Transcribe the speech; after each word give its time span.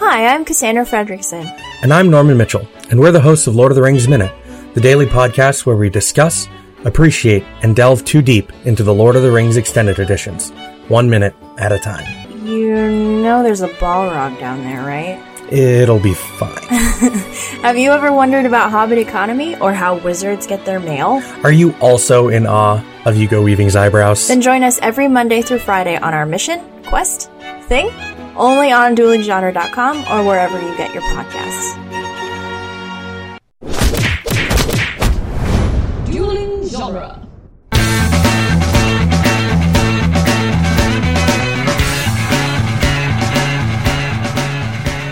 Hi, 0.00 0.28
I'm 0.28 0.44
Cassandra 0.44 0.84
Fredrickson. 0.84 1.44
And 1.82 1.92
I'm 1.92 2.08
Norman 2.08 2.36
Mitchell, 2.36 2.64
and 2.88 3.00
we're 3.00 3.10
the 3.10 3.20
hosts 3.20 3.48
of 3.48 3.56
Lord 3.56 3.72
of 3.72 3.76
the 3.76 3.82
Rings 3.82 4.06
Minute, 4.06 4.32
the 4.74 4.80
daily 4.80 5.06
podcast 5.06 5.66
where 5.66 5.74
we 5.74 5.90
discuss, 5.90 6.46
appreciate, 6.84 7.42
and 7.62 7.74
delve 7.74 8.04
too 8.04 8.22
deep 8.22 8.52
into 8.64 8.84
the 8.84 8.94
Lord 8.94 9.16
of 9.16 9.22
the 9.22 9.32
Rings 9.32 9.56
extended 9.56 9.98
editions, 9.98 10.50
one 10.86 11.10
minute 11.10 11.34
at 11.58 11.72
a 11.72 11.80
time. 11.80 12.06
You 12.46 12.88
know 13.22 13.42
there's 13.42 13.60
a 13.62 13.68
Balrog 13.68 14.38
down 14.38 14.62
there, 14.62 14.82
right? 14.86 15.20
It'll 15.52 15.98
be 15.98 16.14
fine. 16.14 16.62
Have 17.62 17.76
you 17.76 17.90
ever 17.90 18.12
wondered 18.12 18.46
about 18.46 18.70
Hobbit 18.70 18.98
economy 18.98 19.56
or 19.56 19.72
how 19.72 19.98
wizards 19.98 20.46
get 20.46 20.64
their 20.64 20.78
mail? 20.78 21.20
Are 21.42 21.50
you 21.50 21.74
also 21.80 22.28
in 22.28 22.46
awe 22.46 22.84
of 23.04 23.16
Hugo 23.16 23.42
Weaving's 23.42 23.74
eyebrows? 23.74 24.28
Then 24.28 24.42
join 24.42 24.62
us 24.62 24.78
every 24.80 25.08
Monday 25.08 25.42
through 25.42 25.58
Friday 25.58 25.96
on 25.96 26.14
our 26.14 26.24
mission, 26.24 26.60
quest, 26.84 27.32
thing, 27.62 27.90
only 28.38 28.72
on 28.72 28.94
duelinggenre.com 28.96 29.96
or 30.10 30.26
wherever 30.26 30.60
you 30.60 30.76
get 30.76 30.92
your 30.94 31.02
podcasts. 31.02 31.74
Dueling 36.06 36.66
genre. 36.68 37.24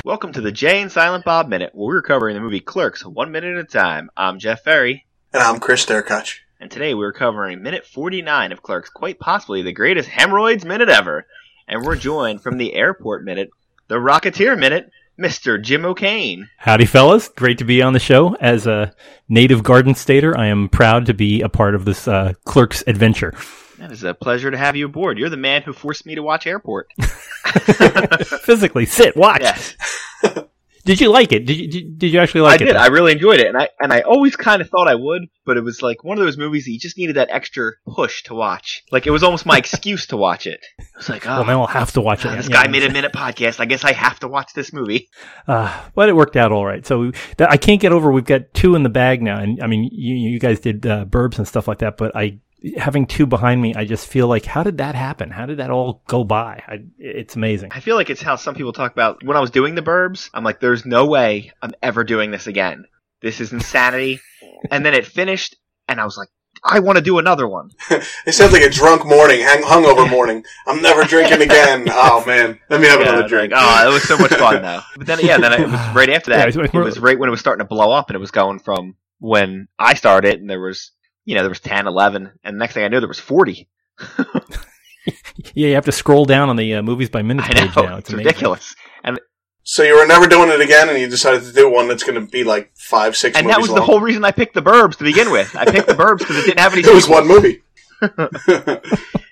Welcome 0.04 0.32
to 0.34 0.40
the 0.40 0.52
Jay 0.52 0.80
and 0.80 0.90
Silent 0.90 1.24
Bob 1.24 1.48
Minute, 1.48 1.72
where 1.74 1.88
we're 1.88 2.00
covering 2.02 2.34
the 2.36 2.40
movie 2.40 2.60
Clerks 2.60 3.04
one 3.04 3.32
minute 3.32 3.58
at 3.58 3.64
a 3.64 3.68
time. 3.68 4.08
I'm 4.16 4.38
Jeff 4.38 4.62
Ferry, 4.62 5.04
And 5.34 5.42
I'm 5.42 5.58
Chris 5.58 5.84
Derkach. 5.84 6.38
and 6.60 6.70
today 6.70 6.94
we're 6.94 7.12
covering 7.12 7.60
minute 7.62 7.84
49 7.84 8.52
of 8.52 8.62
Clerks, 8.62 8.88
quite 8.88 9.18
possibly 9.18 9.62
the 9.62 9.72
greatest 9.72 10.08
hemorrhoids 10.08 10.64
minute 10.64 10.88
ever. 10.88 11.26
And 11.68 11.84
we're 11.84 11.96
joined 11.96 12.42
from 12.42 12.58
the 12.58 12.74
airport 12.74 13.24
minute, 13.24 13.50
the 13.88 13.96
Rocketeer 13.96 14.58
minute, 14.58 14.90
Mr. 15.18 15.60
Jim 15.60 15.84
O'Kane. 15.84 16.48
Howdy, 16.58 16.84
fellas. 16.84 17.28
Great 17.28 17.58
to 17.58 17.64
be 17.64 17.82
on 17.82 17.92
the 17.92 17.98
show. 17.98 18.36
As 18.36 18.66
a 18.66 18.94
native 19.28 19.62
Garden 19.62 19.94
Stater, 19.94 20.36
I 20.36 20.46
am 20.46 20.68
proud 20.68 21.06
to 21.06 21.14
be 21.14 21.40
a 21.40 21.48
part 21.48 21.74
of 21.74 21.84
this 21.84 22.06
uh, 22.06 22.34
clerk's 22.44 22.84
adventure. 22.86 23.34
It 23.80 23.90
is 23.92 24.04
a 24.04 24.14
pleasure 24.14 24.50
to 24.50 24.56
have 24.56 24.76
you 24.76 24.86
aboard. 24.86 25.18
You're 25.18 25.28
the 25.28 25.36
man 25.36 25.62
who 25.62 25.72
forced 25.72 26.06
me 26.06 26.14
to 26.14 26.22
watch 26.22 26.46
Airport. 26.46 26.88
Physically, 28.42 28.86
sit, 28.86 29.16
watch. 29.16 29.42
Yes, 29.42 29.74
Did 30.86 31.00
you 31.00 31.10
like 31.10 31.32
it? 31.32 31.46
Did 31.46 31.56
you, 31.56 31.68
did, 31.68 31.98
did 31.98 32.12
you 32.12 32.20
actually 32.20 32.42
like 32.42 32.52
I 32.52 32.54
it? 32.54 32.56
I 32.62 32.66
did. 32.66 32.76
though? 32.76 32.80
I 32.80 32.86
really 32.86 33.12
enjoyed 33.12 33.40
it, 33.40 33.48
and 33.48 33.56
I 33.56 33.68
and 33.80 33.92
I 33.92 34.02
always 34.02 34.36
kind 34.36 34.62
of 34.62 34.70
thought 34.70 34.86
I 34.86 34.94
would, 34.94 35.22
but 35.44 35.56
it 35.56 35.64
was 35.64 35.82
like 35.82 36.04
one 36.04 36.16
of 36.16 36.24
those 36.24 36.38
movies 36.38 36.64
that 36.64 36.70
you 36.70 36.78
just 36.78 36.96
needed 36.96 37.16
that 37.16 37.28
extra 37.30 37.72
push 37.88 38.22
to 38.24 38.34
watch. 38.34 38.84
Like 38.92 39.04
it 39.06 39.10
was 39.10 39.24
almost 39.24 39.46
my 39.46 39.58
excuse 39.66 40.06
to 40.06 40.16
watch 40.16 40.46
it. 40.46 40.64
It 40.78 40.86
was 40.96 41.08
like, 41.08 41.26
oh, 41.26 41.30
well, 41.30 41.44
now 41.44 41.60
I'll 41.62 41.66
have 41.66 41.92
to 41.92 42.00
watch 42.00 42.24
it. 42.24 42.36
This 42.36 42.48
guy 42.48 42.68
made 42.68 42.84
a 42.84 42.92
minute 42.92 43.12
podcast. 43.12 43.58
I 43.58 43.64
guess 43.64 43.82
I 43.82 43.92
have 43.92 44.20
to 44.20 44.28
watch 44.28 44.52
this 44.54 44.72
movie. 44.72 45.10
Uh, 45.48 45.72
but 45.94 46.08
it 46.08 46.16
worked 46.16 46.34
out 46.36 46.50
all 46.50 46.66
right. 46.66 46.84
So 46.84 46.98
we, 46.98 47.12
that, 47.36 47.52
I 47.52 47.56
can't 47.56 47.80
get 47.80 47.92
over. 47.92 48.10
We've 48.10 48.24
got 48.24 48.52
two 48.52 48.74
in 48.74 48.82
the 48.82 48.88
bag 48.88 49.22
now, 49.22 49.38
and 49.38 49.62
I 49.62 49.68
mean, 49.68 49.88
you, 49.92 50.16
you 50.16 50.40
guys 50.40 50.58
did 50.58 50.84
uh, 50.84 51.04
burbs 51.04 51.38
and 51.38 51.46
stuff 51.46 51.68
like 51.68 51.78
that. 51.78 51.96
But 51.96 52.16
I, 52.16 52.40
having 52.76 53.06
two 53.06 53.26
behind 53.26 53.60
me, 53.60 53.74
I 53.74 53.84
just 53.84 54.06
feel 54.08 54.28
like, 54.28 54.44
how 54.44 54.62
did 54.62 54.78
that 54.78 54.94
happen? 54.94 55.30
How 55.30 55.46
did 55.46 55.58
that 55.58 55.70
all 55.70 56.02
go 56.08 56.24
by? 56.24 56.62
I, 56.66 56.84
it's 56.98 57.36
amazing. 57.36 57.70
I 57.72 57.80
feel 57.80 57.96
like 57.96 58.10
it's 58.10 58.22
how 58.22 58.36
some 58.36 58.54
people 58.54 58.72
talk 58.72 58.92
about 58.92 59.22
when 59.24 59.36
I 59.36 59.40
was 59.40 59.50
doing 59.50 59.74
the 59.74 59.82
Burbs. 59.82 60.30
I'm 60.34 60.44
like, 60.44 60.60
there's 60.60 60.84
no 60.86 61.06
way 61.06 61.52
I'm 61.62 61.72
ever 61.82 62.02
doing 62.04 62.30
this 62.30 62.46
again. 62.46 62.84
This 63.22 63.40
is 63.40 63.52
insanity. 63.52 64.20
and 64.70 64.84
then 64.84 64.94
it 64.94 65.06
finished, 65.06 65.56
and 65.88 66.00
I 66.00 66.04
was 66.04 66.16
like, 66.16 66.28
I 66.64 66.80
want 66.80 66.96
to 66.96 67.02
do 67.04 67.18
another 67.18 67.46
one. 67.46 67.70
It 68.26 68.32
sounds 68.32 68.52
like 68.52 68.62
a 68.62 68.70
drunk 68.70 69.06
morning, 69.06 69.40
hang, 69.40 69.62
hungover 69.62 70.08
morning. 70.16 70.44
I'm 70.66 70.82
never 70.82 71.04
drinking 71.04 71.42
again. 71.42 71.86
Oh 71.88 72.24
man, 72.26 72.58
let 72.70 72.80
me 72.80 72.88
have 72.88 73.00
Yeah, 73.00 73.10
another 73.12 73.28
drink. 73.28 73.52
like, 73.52 73.62
oh, 73.64 73.88
it 73.88 73.92
was 73.92 74.02
so 74.02 74.18
much 74.18 74.32
fun 74.34 74.62
though. 74.62 74.80
But 74.96 75.06
then, 75.06 75.18
yeah, 75.22 75.38
then 75.38 75.52
it 75.52 75.60
was 75.70 75.94
right 75.94 76.10
after 76.10 76.30
that. 76.30 76.38
Yeah, 76.38 76.48
it's- 76.48 76.56
it's 76.66 76.74
it 76.74 76.78
was 76.78 76.98
right 76.98 77.16
when 77.18 77.28
it 77.28 77.30
was 77.30 77.38
starting 77.40 77.64
to 77.64 77.68
blow 77.68 77.92
up, 77.92 78.08
and 78.10 78.16
it 78.16 78.18
was 78.18 78.32
going 78.32 78.58
from 78.58 78.96
when 79.20 79.68
I 79.78 79.94
started, 79.94 80.40
and 80.40 80.50
there 80.50 80.60
was, 80.60 80.90
you 81.26 81.34
know, 81.34 81.42
there 81.42 81.50
was 81.50 81.60
10, 81.60 81.86
11, 81.86 82.30
and 82.42 82.58
next 82.58 82.72
thing 82.72 82.84
I 82.84 82.88
knew, 82.88 83.00
there 83.00 83.08
was 83.08 83.18
40. 83.20 83.68
Yeah, 85.54 85.68
you 85.68 85.74
have 85.74 85.84
to 85.84 85.92
scroll 85.92 86.24
down 86.24 86.48
on 86.48 86.56
the 86.56 86.74
uh, 86.74 86.82
movies 86.82 87.10
by 87.10 87.22
minutes 87.22 87.48
I 87.48 87.52
know 87.54 87.66
page 87.66 87.76
now. 87.76 87.96
it's, 87.98 88.08
It's, 88.08 88.16
ridiculous. 88.16 88.74
And 89.04 89.20
so 89.62 89.82
you 89.84 89.96
were 89.96 90.06
never 90.06 90.26
doing 90.26 90.48
it 90.50 90.60
again, 90.60 90.88
and 90.88 90.98
you 90.98 91.08
decided 91.08 91.42
to 91.44 91.52
do 91.52 91.70
one 91.70 91.86
that's 91.88 92.02
going 92.02 92.20
to 92.20 92.30
be 92.30 92.42
like 92.44 92.72
five, 92.76 93.16
six 93.16 93.36
and 93.36 93.46
movies 93.46 93.56
that 93.56 93.60
was 93.62 93.74
the 93.74 93.82
whole 93.82 94.00
reason 94.00 94.24
I 94.24 94.32
picked 94.32 94.54
the 94.54 94.62
Burbs 94.62 94.96
to 94.96 95.04
begin 95.04 95.30
with. 95.30 95.54
I 95.54 95.64
picked 95.64 95.86
the 95.86 95.94
Burbs 95.94 96.18
because 96.20 96.36
it 96.38 96.46
didn't 96.46 96.58
have 96.60 96.72
any. 96.72 96.82
It 96.82 96.94
was 96.94 97.08
one 97.08 97.26
movie. 97.28 97.62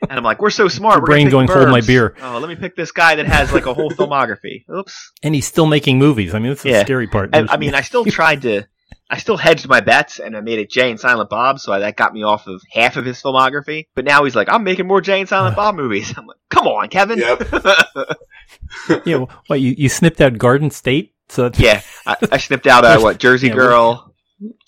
And 0.07 0.19
I'm 0.19 0.23
like, 0.23 0.41
we're 0.43 0.51
so 0.51 0.69
smart. 0.69 0.97
Your 0.97 1.01
we're 1.03 1.07
brain 1.07 1.27
pick 1.27 1.33
going, 1.33 1.49
"Hold 1.49 1.71
my 1.71 1.81
beer. 1.81 2.15
Oh, 2.21 2.39
let 2.39 2.49
me 2.49 2.57
pick 2.57 2.77
this 2.77 2.93
guy 2.93 3.15
that 3.15 3.25
has 3.27 3.53
like 3.55 3.65
a 3.65 3.73
whole 3.73 3.91
filmography. 3.99 4.65
Oops. 4.71 5.13
And 5.23 5.35
he's 5.35 5.47
still 5.47 5.65
making 5.67 5.99
movies. 5.99 6.35
I 6.35 6.39
mean, 6.41 6.51
that's 6.51 6.63
the 6.63 6.71
Yeah. 6.71 6.83
scary 6.85 7.07
part. 7.07 7.31
I, 7.33 7.47
I 7.49 7.57
mean, 7.57 7.75
I 7.75 7.81
still 7.81 8.05
tried 8.05 8.43
to. 8.43 8.65
I 9.15 9.19
still 9.19 9.37
hedged 9.37 9.69
my 9.69 9.79
bets, 9.79 10.19
and 10.19 10.37
I 10.37 10.41
made 10.41 10.59
it 10.59 10.69
Jay 10.69 10.91
and 10.91 10.99
Silent 10.99 11.31
Bob, 11.31 11.61
so 11.61 11.79
that 11.79 11.95
got 11.95 12.13
me 12.13 12.25
off 12.25 12.49
of 12.49 12.61
half 12.69 12.97
of 12.97 13.05
his 13.05 13.23
filmography. 13.23 13.87
But 13.95 14.05
now 14.05 14.25
he's 14.25 14.35
like, 14.35 14.49
I'm 14.49 14.65
making 14.65 14.89
more 14.89 15.01
Jay 15.01 15.21
and 15.21 15.29
Silent 15.29 15.55
Bob 15.61 15.77
movies. 15.77 16.13
I'm 16.19 16.27
like, 16.27 16.39
come 16.51 16.67
on, 16.67 16.89
Kevin. 16.89 17.21
Yep. 17.21 17.47
yeah, 19.07 19.17
well, 19.19 19.31
what 19.47 19.61
you, 19.61 19.73
you 19.79 19.89
snipped 19.89 20.21
out 20.21 20.37
Garden 20.37 20.69
State, 20.69 21.15
so 21.29 21.45
that's, 21.45 21.61
yeah, 21.61 21.81
I, 22.05 22.17
I 22.33 22.39
snipped 22.39 22.67
out 22.67 22.85
uh, 22.85 22.99
what 22.99 23.19
Jersey 23.19 23.47
Yeah, 23.47 23.55
Girl, 23.55 24.13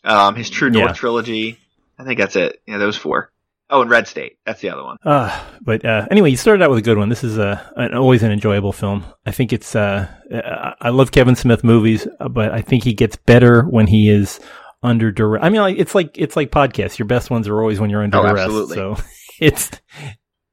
um, 0.04 0.36
his 0.36 0.48
True 0.48 0.70
North 0.70 0.90
Yeah. 0.90 0.92
trilogy. 0.92 1.58
I 1.98 2.04
think 2.04 2.20
that's 2.20 2.36
it. 2.36 2.62
Yeah, 2.68 2.78
those 2.78 2.96
four. 2.96 3.32
Oh, 3.69 3.82
and 3.82 3.91
Red 3.91 4.06
State. 4.06 4.38
That's 4.47 4.60
the 4.60 4.71
other 4.71 4.84
one. 4.84 4.97
Uh, 5.04 5.44
but 5.60 5.84
uh, 5.84 6.06
anyway, 6.10 6.31
you 6.31 6.37
started 6.37 6.62
out 6.62 6.71
with 6.71 6.78
a 6.78 6.82
good 6.82 6.99
one. 6.99 7.09
This 7.09 7.25
is 7.25 7.37
a 7.38 7.72
an, 7.77 7.94
always 7.94 8.22
an 8.22 8.31
enjoyable 8.31 8.72
film. 8.72 9.04
I 9.27 9.32
think 9.32 9.53
it's. 9.53 9.75
Uh, 9.75 10.09
uh, 10.32 10.75
I 10.81 10.91
love 10.91 11.10
Kevin 11.10 11.34
Smith 11.34 11.65
movies, 11.65 12.06
uh, 12.21 12.28
but 12.28 12.53
I 12.53 12.60
think 12.62 12.84
he 12.84 12.94
gets 12.94 13.16
better 13.16 13.62
when 13.62 13.87
he 13.88 14.09
is 14.09 14.38
under 14.82 15.10
duress. 15.10 15.43
I 15.43 15.49
mean, 15.49 15.60
like 15.62 15.78
it's 15.78 15.94
like 15.94 16.16
it's 16.16 16.37
like 16.37 16.50
podcasts. 16.53 16.99
Your 16.99 17.06
best 17.06 17.28
ones 17.31 17.49
are 17.49 17.60
always 17.60 17.81
when 17.81 17.91
you're 17.91 18.03
under 18.04 18.19
Oh, 18.19 18.22
duress. 18.22 18.41
absolutely. 18.43 18.77
So 18.77 18.97
it's 19.41 19.71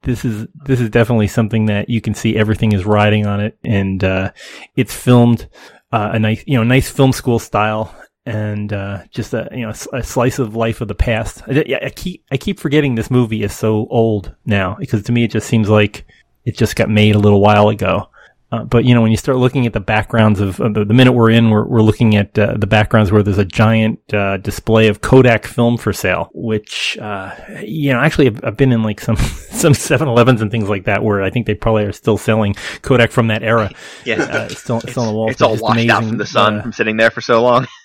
this 0.01 0.25
is 0.25 0.47
this 0.65 0.79
is 0.81 0.89
definitely 0.89 1.27
something 1.27 1.65
that 1.67 1.89
you 1.89 2.01
can 2.01 2.15
see 2.15 2.35
everything 2.35 2.71
is 2.71 2.83
riding 2.83 3.27
on 3.27 3.39
it, 3.41 3.57
and 3.63 4.03
uh, 4.03 4.31
it's 4.75 4.93
filmed 4.95 5.47
uh, 5.91 6.09
a 6.13 6.19
nice 6.19 6.43
you 6.47 6.57
know 6.57 6.63
nice 6.63 6.89
film 6.89 7.11
school 7.13 7.37
style. 7.37 7.93
And 8.25 8.71
uh, 8.71 9.03
just 9.09 9.33
a 9.33 9.49
you 9.51 9.61
know 9.67 9.73
a 9.91 10.01
slice 10.03 10.39
of 10.39 10.55
life 10.55 10.79
of 10.79 10.87
the 10.87 10.95
past. 10.95 11.41
I, 11.47 11.79
I 11.83 11.89
keep 11.89 12.23
I 12.31 12.37
keep 12.37 12.57
forgetting 12.59 12.95
this 12.95 13.11
movie 13.11 13.43
is 13.43 13.53
so 13.53 13.85
old 13.89 14.33
now 14.45 14.77
because 14.79 15.03
to 15.03 15.11
me 15.11 15.25
it 15.25 15.31
just 15.31 15.47
seems 15.47 15.67
like 15.69 16.05
it 16.45 16.57
just 16.57 16.75
got 16.77 16.89
made 16.89 17.15
a 17.15 17.19
little 17.19 17.41
while 17.41 17.67
ago. 17.69 18.09
Uh, 18.51 18.63
but 18.63 18.85
you 18.85 18.93
know, 18.93 19.01
when 19.01 19.09
you 19.09 19.17
start 19.17 19.39
looking 19.39 19.65
at 19.65 19.73
the 19.73 19.79
backgrounds 19.79 20.39
of, 20.39 20.59
of 20.59 20.75
the, 20.75 20.85
the 20.85 20.93
minute 20.93 21.13
we're 21.13 21.31
in, 21.31 21.49
we're, 21.49 21.65
we're 21.65 21.81
looking 21.81 22.15
at 22.15 22.37
uh, 22.37 22.55
the 22.55 22.67
backgrounds 22.67 23.11
where 23.11 23.23
there's 23.23 23.39
a 23.39 23.45
giant 23.45 23.99
uh, 24.13 24.37
display 24.37 24.89
of 24.89 25.01
Kodak 25.01 25.45
film 25.47 25.75
for 25.75 25.91
sale, 25.91 26.29
which 26.35 26.95
uh, 27.01 27.33
you 27.63 27.91
know, 27.91 27.99
actually, 27.99 28.27
I've, 28.27 28.39
I've 28.45 28.55
been 28.57 28.71
in 28.71 28.83
like 28.83 29.01
some 29.01 29.15
some 29.17 29.73
7-Elevens 29.73 30.39
and 30.41 30.51
things 30.51 30.69
like 30.69 30.85
that 30.85 31.03
where 31.03 31.23
I 31.23 31.31
think 31.31 31.47
they 31.47 31.55
probably 31.55 31.83
are 31.85 31.91
still 31.91 32.17
selling 32.17 32.53
Kodak 32.83 33.11
from 33.11 33.27
that 33.27 33.41
era. 33.43 33.71
Yeah, 34.05 34.21
Uh, 34.21 34.47
it's 34.51 34.61
still, 34.61 34.77
it's 34.79 34.91
still 34.91 35.03
on 35.03 35.07
the 35.09 35.13
wall. 35.15 35.31
it's 35.31 35.41
all 35.41 35.57
washed 35.57 35.63
out 35.63 35.71
amazing, 35.71 36.09
from 36.09 36.17
the 36.19 36.25
sun 36.27 36.59
uh, 36.59 36.61
from 36.61 36.73
sitting 36.73 36.97
there 36.97 37.09
for 37.11 37.21
so 37.21 37.41
long. 37.41 37.67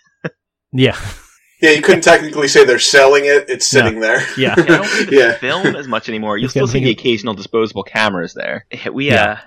yeah, 0.72 0.98
Yeah, 1.60 1.70
you 1.70 1.82
couldn't 1.82 2.02
technically 2.02 2.46
say 2.48 2.64
they're 2.64 2.78
selling 2.78 3.24
it. 3.24 3.46
It's 3.48 3.72
No. 3.74 3.80
sitting 3.82 4.00
there. 4.00 4.20
yeah. 4.36 4.54
Yeah, 4.56 4.62
I 4.62 4.62
don't 4.66 4.86
think 4.86 5.10
Yeah. 5.12 5.32
film 5.38 5.66
as 5.74 5.88
much 5.88 6.08
anymore. 6.08 6.38
You'll 6.38 6.50
still 6.50 6.68
see 6.68 6.84
the 6.84 6.90
occasional 6.90 7.34
disposable 7.34 7.82
cameras 7.82 8.34
there. 8.34 8.66
We, 8.92 9.06
Yeah. 9.08 9.40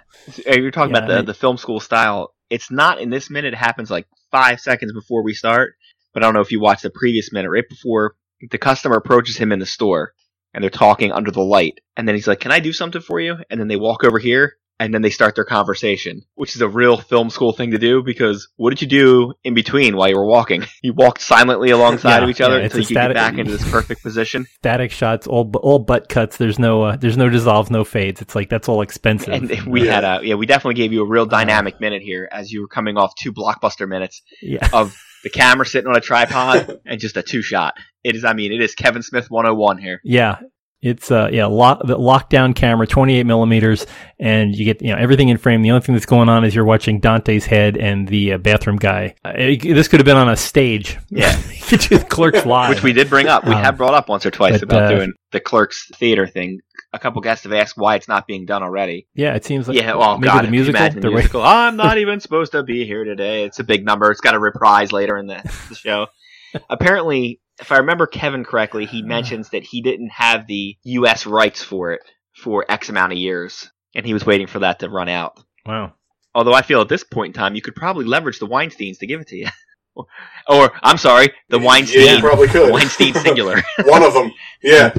uh, 0.47 0.51
you're 0.55 0.71
talking 0.71 0.95
about 0.95 1.07
the, 1.07 1.19
I- 1.19 1.21
the 1.21 1.33
film 1.33 1.57
school 1.57 1.79
style. 1.79 2.33
It's 2.49 2.69
not 2.69 2.99
in 2.99 3.09
this 3.09 3.29
minute. 3.29 3.53
It 3.53 3.57
happens 3.57 3.89
like 3.89 4.07
five 4.29 4.59
seconds 4.59 4.91
before 4.93 5.23
we 5.23 5.33
start. 5.33 5.75
But 6.13 6.23
I 6.23 6.27
don't 6.27 6.33
know 6.33 6.41
if 6.41 6.51
you 6.51 6.59
watched 6.59 6.83
the 6.83 6.89
previous 6.89 7.31
minute, 7.31 7.49
right 7.49 7.63
before 7.69 8.15
the 8.49 8.57
customer 8.57 8.97
approaches 8.97 9.38
him 9.38 9.53
in 9.53 9.59
the 9.59 9.65
store 9.65 10.11
and 10.53 10.61
they're 10.61 10.69
talking 10.69 11.13
under 11.13 11.31
the 11.31 11.41
light. 11.41 11.79
And 11.95 12.05
then 12.05 12.15
he's 12.15 12.27
like, 12.27 12.41
Can 12.41 12.51
I 12.51 12.59
do 12.59 12.73
something 12.73 13.01
for 13.01 13.21
you? 13.21 13.38
And 13.49 13.57
then 13.61 13.69
they 13.69 13.77
walk 13.77 14.03
over 14.03 14.19
here 14.19 14.55
and 14.81 14.92
then 14.92 15.03
they 15.03 15.12
start 15.12 15.36
their 15.36 15.46
conversation, 15.46 16.24
which 16.34 16.56
is 16.56 16.62
a 16.62 16.68
real 16.68 16.97
film 16.97 17.30
school 17.30 17.53
thing 17.53 17.69
to 17.72 17.78
do 17.78 18.02
because 18.02 18.50
what 18.56 18.72
did 18.72 18.81
you 18.81 18.88
do 18.88 19.33
in 19.44 19.54
between 19.54 19.95
while 19.95 20.10
you 20.10 20.18
were 20.18 20.25
walking? 20.25 20.63
You 20.81 20.94
walked 20.94 21.22
silently 21.22 21.69
alongside 21.69 22.18
Yeah, 22.18 22.24
of 22.24 22.30
each 22.31 22.42
other 22.42 22.57
yeah, 22.57 22.66
it's 22.66 22.74
until 22.74 22.81
you 22.81 22.88
could 22.88 22.94
get 22.95 23.01
static- 23.12 23.16
back 23.16 23.38
into 23.38 23.51
this 23.51 23.69
perfect 23.72 24.01
position. 24.10 24.48
Static 24.57 24.92
shots, 24.92 25.28
all 25.28 25.51
all 25.62 25.78
butt 25.78 26.10
cuts. 26.10 26.38
There's 26.38 26.57
no 26.57 26.81
uh, 26.83 26.95
there's 26.95 27.18
no 27.18 27.30
dissolves, 27.30 27.69
no 27.69 27.83
fades. 27.83 28.19
It's 28.22 28.33
like 28.36 28.50
that's 28.50 28.68
all 28.68 28.81
expensive. 28.81 29.33
And 29.33 29.68
we 29.68 29.86
Yeah. 29.86 29.94
had 30.01 30.04
a 30.04 30.25
yeah, 30.25 30.36
we 30.36 30.48
definitely 30.48 30.74
gave 30.81 30.92
you 30.92 31.04
a 31.04 31.07
real 31.07 31.27
dynamic 31.27 31.80
minute 31.80 32.01
here 32.01 32.27
as 32.31 32.51
you 32.51 32.62
were 32.62 32.68
coming 32.68 32.98
off 32.98 33.13
two 33.16 33.31
blockbuster 33.31 33.88
minutes 33.88 34.24
yeah. 34.42 34.68
of 34.74 34.98
the 35.24 35.30
camera 35.30 35.66
sitting 35.68 35.88
on 35.88 35.95
a 35.95 36.01
tripod 36.01 36.80
and 36.88 37.00
just 37.00 37.16
a 37.16 37.22
two 37.22 37.44
shot. 37.44 37.75
It 38.04 38.16
is, 38.16 38.25
I 38.25 38.34
mean, 38.34 38.51
it 38.51 38.62
is 38.62 38.74
Kevin 38.74 39.04
Smith 39.04 39.30
101 39.30 39.77
here. 39.77 40.01
Yeah. 40.04 40.39
It's 40.81 41.12
uh 41.12 41.30
yeah 41.31 41.45
lock 41.45 41.81
the 41.86 41.95
lockdown 41.98 42.56
camera, 42.56 42.88
28 42.88 43.24
millimeters, 43.25 43.86
and 44.19 44.56
you 44.56 44.66
get 44.66 44.81
you 44.81 44.89
know 44.89 44.98
everything 44.98 45.30
in 45.30 45.38
frame. 45.38 45.62
The 45.62 45.69
only 45.72 45.81
thing 45.86 45.94
that's 45.94 46.07
going 46.07 46.28
on 46.28 46.44
is 46.44 46.56
you're 46.56 46.66
watching 46.66 47.00
Dante's 47.00 47.45
head 47.45 47.78
and 47.78 48.07
the 48.07 48.33
uh, 48.33 48.38
bathroom 48.39 48.78
guy. 48.78 49.13
Uh, 49.24 49.33
it- 49.36 49.62
this 49.75 49.88
could 49.88 50.00
have 50.00 50.06
been 50.06 50.18
on 50.18 50.30
a 50.30 50.36
stage. 50.38 50.98
Yeah. 51.10 51.39
You 51.72 51.78
could 51.78 51.88
do 51.88 52.00
Clerks 52.00 52.45
live, 52.45 52.69
which 52.69 52.83
we 52.83 52.92
did 52.92 53.10
bring 53.10 53.28
up. 53.28 53.45
We 53.45 53.54
Um, 53.54 53.63
have 53.63 53.78
brought 53.78 53.94
up 53.94 54.10
once 54.10 54.25
or 54.25 54.31
twice 54.31 54.54
but, 54.56 54.63
about 54.63 54.83
uh, 54.83 54.89
doing 54.95 55.13
the 55.31 55.39
Clerks 55.39 55.89
theater 55.95 56.28
thing. 56.28 56.60
A 56.92 57.00
couple 57.00 57.22
guests 57.22 57.44
have 57.45 57.54
asked 57.54 57.77
why 57.77 57.95
it's 57.95 58.10
not 58.10 58.27
being 58.27 58.45
done 58.45 58.62
already. 58.62 59.07
Yeah, 59.13 59.36
it 59.36 59.45
seems 59.45 59.69
like 59.69 59.77
yeah, 59.77 59.95
well, 59.95 60.18
maybe 60.18 60.27
God, 60.34 60.45
the 60.45 60.51
musical. 60.51 60.89
the 60.89 61.10
musical. 61.10 61.42
I'm 61.42 61.77
not 61.77 61.98
even 61.98 62.19
supposed 62.19 62.51
to 62.51 62.63
be 62.63 62.86
here 62.86 63.06
today. 63.06 63.45
It's 63.45 63.60
a 63.60 63.63
big 63.63 63.86
number. 63.86 64.12
It's 64.12 64.19
got 64.19 64.34
a 64.36 64.39
reprise 64.39 64.92
later 64.92 65.16
in 65.18 65.27
the, 65.27 65.42
the 65.69 65.75
show. 65.75 66.07
Apparently, 66.69 67.39
if 67.62 67.72
I 67.72 67.78
remember 67.78 68.08
Kevin 68.08 68.44
correctly, 68.44 68.86
he 68.86 69.02
mentions 69.04 69.50
that 69.50 69.63
he 69.63 69.81
didn't 69.81 70.10
have 70.10 70.48
the 70.48 70.78
U.S. 70.84 71.25
rights 71.25 71.63
for 71.63 71.92
it 71.94 72.02
for 72.36 72.66
X 72.69 72.90
amount 72.90 73.12
of 73.13 73.18
years, 73.19 73.69
and 73.96 74.06
he 74.06 74.13
was 74.13 74.25
waiting 74.25 74.48
for 74.48 74.60
that 74.60 74.80
to 74.80 74.90
run 74.90 75.08
out. 75.10 75.40
Wow. 75.66 75.94
Although 76.34 76.54
I 76.54 76.62
feel 76.62 76.81
at 76.81 76.90
this 76.90 77.04
point 77.04 77.36
in 77.36 77.40
time, 77.40 77.56
you 77.56 77.62
could 77.62 77.75
probably 77.75 78.06
leverage 78.06 78.40
the 78.40 78.48
Weinsteins 78.48 79.00
to 79.00 79.08
give 79.08 79.22
it 79.22 79.28
to 79.28 79.36
you. 79.36 79.48
or, 79.96 80.06
or, 80.50 80.72
I'm 80.81 80.98
sorry, 80.98 81.31
the 81.50 81.60
Yeah, 81.60 81.66
Weinstein. 81.66 82.16
you 82.16 82.19
probably 82.22 82.48
could. 82.48 82.72
Weinstein 82.72 83.13
singular. 83.13 83.62
One 83.86 84.04
of 84.04 84.13
them. 84.13 84.31
Yeah. 84.63 84.94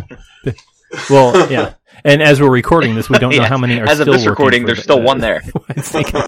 Well, 1.08 1.50
yeah. 1.50 1.72
And 2.04 2.22
as 2.22 2.38
we're 2.38 2.50
recording 2.50 2.94
this, 2.94 3.08
we 3.08 3.16
don't 3.18 3.30
know 3.30 3.36
Yes. 3.40 3.48
how 3.48 3.56
many 3.56 3.80
are 3.80 3.84
As 3.88 3.98
of 3.98 4.04
still 4.04 4.12
this 4.12 4.26
recording, 4.26 4.66
there's 4.66 4.76
the- 4.76 4.82
still 4.82 4.98
uh, 5.00 5.04
one 5.04 5.20
there. 5.20 5.42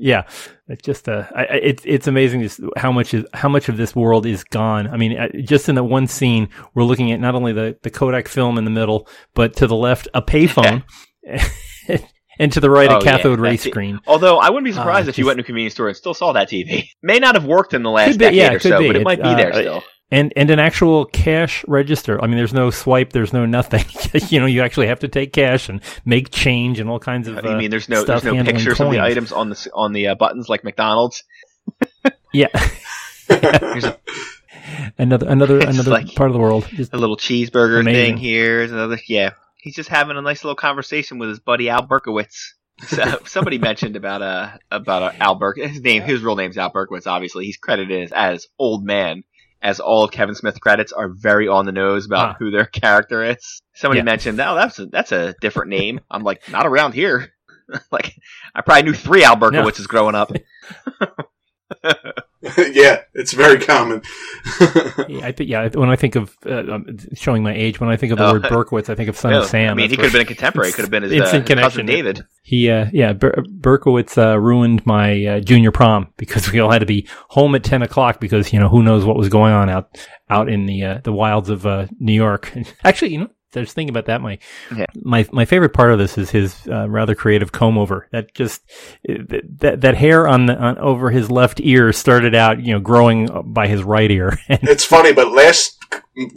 Yeah, 0.01 0.23
it's 0.69 0.83
just 0.83 1.09
uh, 1.09 1.27
I, 1.35 1.43
it's 1.45 1.83
it's 1.87 2.07
amazing 2.07 2.41
just 2.43 2.61
how 2.77 2.91
much 2.91 3.13
is 3.15 3.25
how 3.35 3.49
much 3.49 3.69
of 3.69 3.77
this 3.77 3.95
world 3.95 4.25
is 4.27 4.45
gone. 4.45 4.87
I 4.89 4.97
mean, 4.97 5.19
uh, 5.19 5.29
just 5.43 5.69
in 5.69 5.75
that 5.75 5.85
one 5.85 6.07
scene, 6.07 6.49
we're 6.75 6.85
looking 6.85 7.13
at 7.13 7.21
not 7.21 7.35
only 7.35 7.53
the 7.53 7.77
the 7.83 7.91
Kodak 7.91 8.29
film 8.29 8.57
in 8.59 8.65
the 8.65 8.71
middle, 8.71 9.07
but 9.35 9.57
to 9.57 9.67
the 9.67 9.77
left 9.77 10.09
a 10.15 10.23
payphone, 10.23 10.83
and 12.39 12.53
to 12.53 12.61
the 12.61 12.71
right 12.71 12.91
Oh, 12.91 12.99
a 12.99 13.03
cathode 13.03 13.39
yeah, 13.39 13.45
ray 13.45 13.57
screen. 13.57 14.01
Although 14.07 14.39
I 14.39 14.49
wouldn't 14.51 14.65
be 14.65 14.73
surprised 14.73 15.07
Uh, 15.09 15.11
if 15.11 15.19
you 15.19 15.25
just- 15.25 15.27
went 15.29 15.39
to 15.39 15.43
a 15.43 15.47
convenience 15.47 15.75
store 15.75 15.89
and 15.89 15.97
still 15.97 16.15
saw 16.15 16.33
that 16.33 16.49
TV. 16.49 16.89
May 17.03 17.19
not 17.19 17.35
have 17.35 17.45
worked 17.45 17.75
in 17.75 17.83
the 17.83 17.91
last 17.91 18.13
be, 18.13 18.19
decade 18.19 18.37
yeah, 18.37 18.53
or 18.53 18.59
so, 18.59 18.79
be. 18.79 18.87
but 18.89 18.97
it 18.97 19.01
It, 19.03 19.05
might 19.05 19.19
be 19.23 19.29
uh, 19.29 19.37
there 19.37 19.53
still. 19.53 19.85
And 20.11 20.33
and 20.37 20.51
an 20.51 20.59
actual 20.59 21.07
cash 21.07 21.65
register. 21.67 22.23
I 22.23 22.27
mean, 22.27 22.37
there's 22.37 22.53
no 22.53 22.71
swipe, 22.71 23.13
there's 23.13 23.33
no 23.33 23.47
nothing. 23.47 23.85
you 24.29 24.39
know, 24.39 24.47
you 24.47 24.63
actually 24.63 24.87
have 24.89 25.01
to 25.01 25.09
take 25.09 25.33
cash 25.33 25.69
and 25.69 25.81
make 26.05 26.31
change 26.31 26.79
and 26.79 26.89
all 26.91 26.99
kinds 27.01 27.27
of. 27.27 27.39
uh, 27.39 27.57
mean 27.57 27.71
there's 27.71 27.89
no 27.89 28.05
stuff 28.05 28.23
there's 28.23 28.35
no 28.35 28.45
pictures 28.45 28.81
of 28.81 28.91
the 28.91 29.01
items 29.01 29.33
on 29.33 29.49
the 29.49 29.71
on 29.75 29.93
the 29.93 30.09
uh, 30.09 30.15
buttons 30.15 30.49
like 30.49 30.63
McDonald's? 30.65 31.25
Yeah. 32.35 32.49
A, 33.31 33.97
another 34.99 35.29
another 35.29 35.61
another 35.61 35.91
like- 35.91 36.15
part 36.15 36.31
of 36.31 36.35
the 36.35 36.41
world. 36.41 36.67
Just, 36.71 36.93
a 36.93 36.97
little 36.99 37.17
cheeseburger 37.17 37.81
Amazing. 37.81 38.15
thing 38.15 38.17
here. 38.17 38.63
Another 38.63 38.99
yeah. 39.07 39.31
He's 39.57 39.77
just 39.77 39.89
having 39.89 40.17
a 40.17 40.21
nice 40.21 40.43
little 40.45 40.57
conversation 40.57 41.19
with 41.19 41.29
his 41.29 41.39
buddy 41.39 41.71
Al 41.71 41.87
Berkowitz. 41.87 42.55
So, 42.89 43.21
somebody 43.25 43.59
mentioned 43.59 43.95
about 43.95 44.21
uh 44.21 44.51
about 44.71 45.03
uh, 45.03 45.13
Al 45.21 45.37
Berk. 45.37 45.57
His 45.59 45.81
name, 45.81 46.03
his 46.03 46.23
real 46.23 46.35
name's 46.35 46.59
Al 46.59 46.73
Berkowitz. 46.73 47.07
Obviously, 47.07 47.47
he's 47.47 47.57
credited 47.57 48.03
as, 48.03 48.13
as 48.13 48.47
Old 48.59 48.85
Man, 48.85 49.23
as 49.65 49.81
all 49.81 50.07
Kevin 50.07 50.35
Smith 50.37 50.61
credits 50.61 50.93
are 50.93 51.09
very 51.09 51.49
on 51.49 51.65
the 51.67 51.73
nose 51.73 52.07
about 52.07 52.29
Ah. 52.29 52.37
who 52.39 52.51
their 52.53 52.67
character 52.67 53.25
is. 53.25 53.61
Somebody 53.75 53.99
Yeah. 54.01 54.05
mentioned, 54.05 54.39
oh, 54.41 54.55
that's 54.55 54.79
a, 54.79 54.87
that's 54.87 55.11
a 55.11 55.35
different 55.41 55.71
name. 55.71 56.01
I'm 56.11 56.23
like, 56.23 56.43
not 56.51 56.67
around 56.67 56.93
here. 56.95 57.33
like, 57.91 58.15
I 58.55 58.61
probably 58.61 58.83
knew 58.85 58.93
three 58.93 59.25
Al 59.25 59.37
Berkowitzes 59.37 59.89
growing 59.89 60.15
up. 60.15 60.31
yeah, 62.73 63.01
it's 63.15 63.33
very 63.33 63.59
common. 63.59 64.03
Yeah, 65.09 65.27
I 65.27 65.33
think 65.33 65.51
yeah. 65.51 65.69
When 65.75 65.89
I 65.91 65.97
think 65.97 66.17
of 66.17 66.37
uh, 66.47 66.73
um, 66.73 66.97
showing 67.15 67.43
my 67.43 67.55
age, 67.55 67.81
when 67.81 67.91
I 67.91 67.97
think 67.97 68.13
of 68.13 68.19
the 68.19 68.27
Oh. 68.27 68.33
word 68.35 68.43
Berkowitz, 68.45 68.89
I 68.89 68.95
think 68.95 69.09
of 69.09 69.17
Son 69.17 69.31
Really. 69.33 69.43
of 69.45 69.49
Sam. 69.51 69.71
I 69.71 69.75
mean, 69.75 69.85
That's 69.85 69.91
he 69.93 69.97
could 69.97 70.05
have 70.05 70.13
been 70.13 70.21
a 70.23 70.25
contemporary. 70.27 70.73
Could 70.73 70.83
have 70.85 70.91
been 70.91 71.03
his 71.03 71.13
uh, 71.13 71.17
Instant 71.17 71.47
cousin 71.47 71.57
connection. 71.57 71.87
David. 71.87 72.25
He, 72.43 72.71
uh, 72.71 72.87
yeah, 72.93 73.13
Ber- 73.13 73.43
Berkowitz 73.61 74.17
uh, 74.19 74.39
ruined 74.39 74.85
my 74.87 75.25
uh, 75.27 75.41
junior 75.41 75.73
prom 75.73 76.09
because 76.17 76.51
we 76.53 76.61
all 76.61 76.71
had 76.71 76.81
to 76.81 76.87
be 76.87 77.09
home 77.31 77.55
at 77.55 77.65
ten 77.65 77.83
o'clock 77.83 78.21
because 78.21 78.53
you 78.53 78.61
know 78.61 78.69
who 78.69 78.83
knows 78.83 79.05
what 79.05 79.17
was 79.17 79.29
going 79.29 79.53
on 79.53 79.69
out 79.69 79.97
out 80.31 80.49
in 80.49 80.67
the 80.67 80.85
uh, 80.85 80.99
the 81.05 81.13
wilds 81.13 81.49
of 81.51 81.67
uh, 81.67 81.87
New 81.99 82.13
York. 82.15 82.53
Actually, 82.85 83.13
you 83.13 83.19
know, 83.21 83.31
I 83.57 83.61
was 83.61 83.73
thinking 83.73 83.91
about 83.91 84.07
that. 84.07 84.21
My 84.21 84.39
Yeah. 84.77 84.87
my 85.03 85.27
my 85.33 85.45
favorite 85.45 85.73
part 85.75 85.93
of 85.93 85.99
this 85.99 86.17
is 86.19 86.31
his 86.31 86.67
uh, 86.69 86.89
rather 86.89 87.15
creative 87.15 87.53
comb 87.53 87.79
over. 87.79 88.09
That 88.13 88.35
just 88.35 88.63
that 89.09 89.81
that 89.81 89.95
hair 89.97 90.27
on 90.29 90.47
the 90.47 90.57
on 90.57 90.79
over 90.79 91.11
his 91.11 91.31
left 91.31 91.61
ear 91.63 91.93
started 91.93 92.35
out, 92.35 92.61
you 92.65 92.73
know, 92.75 92.81
growing 92.81 93.29
by 93.53 93.67
his 93.69 93.83
right 93.83 94.11
ear. 94.11 94.39
And 94.49 94.69
it's 94.69 94.85
funny, 94.85 95.13
but 95.13 95.33
last 95.33 95.79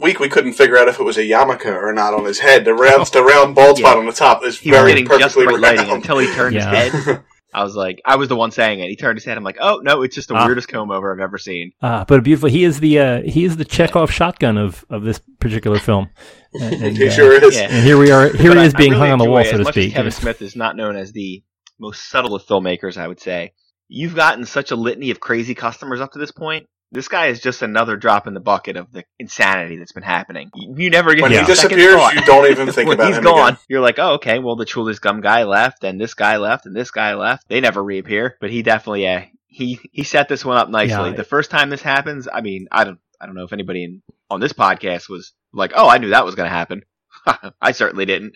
week 0.00 0.18
we 0.20 0.28
couldn't 0.28 0.54
figure 0.54 0.76
out 0.76 0.88
if 0.88 0.98
it 0.98 1.04
was 1.04 1.16
a 1.18 1.22
yarmulke 1.22 1.66
or 1.66 1.92
not 1.92 2.14
on 2.14 2.24
his 2.24 2.38
head. 2.40 2.64
The 2.64 2.74
round, 2.74 3.06
the 3.06 3.22
round 3.22 3.54
bald 3.54 3.78
spot 3.78 3.94
Yeah. 3.94 4.00
on 4.00 4.06
the 4.06 4.12
top 4.12 4.44
is 4.44 4.58
He 4.58 4.70
very 4.70 4.90
getting 4.90 5.06
just 5.06 5.34
perfectly 5.36 5.46
right 5.46 5.60
lighting 5.60 5.88
round. 5.88 6.02
until 6.02 6.18
he 6.18 6.26
turned 6.34 6.54
Yeah. 6.54 6.84
his 6.90 7.04
head. 7.04 7.22
I 7.54 7.64
was 7.64 7.74
like, 7.74 8.00
I 8.04 8.16
was 8.16 8.28
the 8.28 8.36
one 8.36 8.50
saying 8.50 8.80
it. 8.80 8.88
He 8.88 8.96
turned 8.96 9.16
his 9.16 9.24
head. 9.24 9.36
I'm 9.38 9.44
like, 9.44 9.56
oh 9.60 9.80
no, 9.82 10.02
it's 10.02 10.14
just 10.14 10.28
the 10.28 10.34
Ah. 10.34 10.44
weirdest 10.46 10.68
comb 10.68 10.90
over 10.90 11.12
I've 11.14 11.20
ever 11.20 11.38
seen. 11.38 11.72
Uh, 11.80 12.04
but 12.04 12.22
beautiful. 12.22 12.48
He 12.48 12.64
is 12.64 12.80
the 12.80 12.98
uh, 12.98 13.22
he 13.22 13.44
is 13.44 13.56
the 13.56 13.64
Chekhov 13.64 14.10
shotgun 14.10 14.58
of, 14.58 14.84
of 14.90 15.02
this 15.02 15.20
particular 15.40 15.78
film. 15.78 16.10
And, 16.54 16.82
and, 16.82 16.96
he 16.96 17.08
uh, 17.08 17.10
sure 17.10 17.44
is. 17.44 17.54
Yeah. 17.54 17.68
and 17.70 17.84
here 17.84 17.98
we 17.98 18.10
are. 18.10 18.30
Here 18.30 18.50
But 18.54 18.56
he 18.60 18.64
is 18.64 18.74
I 18.74 18.78
being 18.78 18.92
really 18.92 19.00
hung 19.02 19.10
on 19.12 19.18
the 19.18 19.28
wall, 19.28 19.40
as 19.40 19.50
so 19.50 19.58
to 19.58 19.64
much 19.64 19.76
as 19.76 19.84
speak. 19.84 19.92
Kevin 19.92 20.10
Smith 20.10 20.40
is 20.40 20.56
not 20.56 20.76
known 20.76 20.96
as 20.96 21.12
the 21.12 21.44
most 21.78 22.08
subtle 22.08 22.34
of 22.34 22.42
filmmakers, 22.42 22.96
I 22.96 23.06
would 23.06 23.20
say. 23.20 23.52
You've 23.86 24.14
gotten 24.14 24.46
such 24.46 24.70
a 24.70 24.74
litany 24.76 25.10
of 25.10 25.20
crazy 25.20 25.54
customers 25.54 26.00
up 26.00 26.12
to 26.12 26.18
this 26.18 26.30
point. 26.32 26.66
This 26.90 27.08
guy 27.08 27.26
is 27.26 27.40
just 27.40 27.60
another 27.62 27.96
drop 27.96 28.26
in 28.26 28.34
the 28.34 28.40
bucket 28.40 28.76
of 28.76 28.90
the 28.92 29.04
insanity 29.18 29.76
that's 29.76 29.92
been 29.92 30.02
happening. 30.02 30.50
You, 30.54 30.74
you 30.76 30.90
never 30.90 31.14
get 31.14 31.22
When 31.22 31.32
a 31.32 31.40
he 31.40 31.54
second 31.54 31.76
disappears, 31.76 31.94
thought. 31.96 32.14
you 32.14 32.22
don't 32.22 32.50
even 32.50 32.72
think 32.72 32.88
when 32.88 32.98
about 32.98 33.08
he's 33.08 33.16
him 33.18 33.24
He's 33.24 33.30
gone, 33.32 33.48
again. 33.50 33.58
you're 33.68 33.80
like, 33.80 33.98
oh, 33.98 34.14
okay, 34.14 34.38
well, 34.38 34.56
the 34.56 34.64
Chewlies 34.64 35.00
Gum 35.00 35.20
guy 35.20 35.44
left, 35.44 35.84
and 35.84 36.00
this 36.00 36.14
guy 36.14 36.38
left, 36.38 36.64
and 36.66 36.74
this 36.74 36.90
guy 36.90 37.14
left. 37.14 37.46
They 37.48 37.60
never 37.60 37.82
reappear, 37.84 38.36
but 38.40 38.50
he 38.50 38.62
definitely, 38.62 39.02
yeah, 39.02 39.26
he 39.46 39.78
he 39.92 40.02
set 40.04 40.28
this 40.28 40.44
one 40.44 40.56
up 40.56 40.70
nicely. 40.70 41.10
Yeah. 41.10 41.16
the 41.16 41.24
first 41.24 41.50
time 41.50 41.68
this 41.70 41.82
happens, 41.82 42.26
I 42.32 42.40
mean, 42.40 42.68
I 42.72 42.84
don't, 42.84 42.98
I 43.20 43.26
don't 43.26 43.34
know 43.34 43.44
if 43.44 43.52
anybody 43.52 43.84
in, 43.84 44.02
on 44.30 44.40
this 44.40 44.52
podcast 44.52 45.08
was 45.10 45.32
like, 45.52 45.72
oh, 45.74 45.88
I 45.88 45.98
knew 45.98 46.10
that 46.10 46.24
was 46.24 46.36
going 46.36 46.48
to 46.48 46.54
happen. 46.54 46.82
I 47.60 47.72
certainly 47.72 48.06
didn't. 48.06 48.34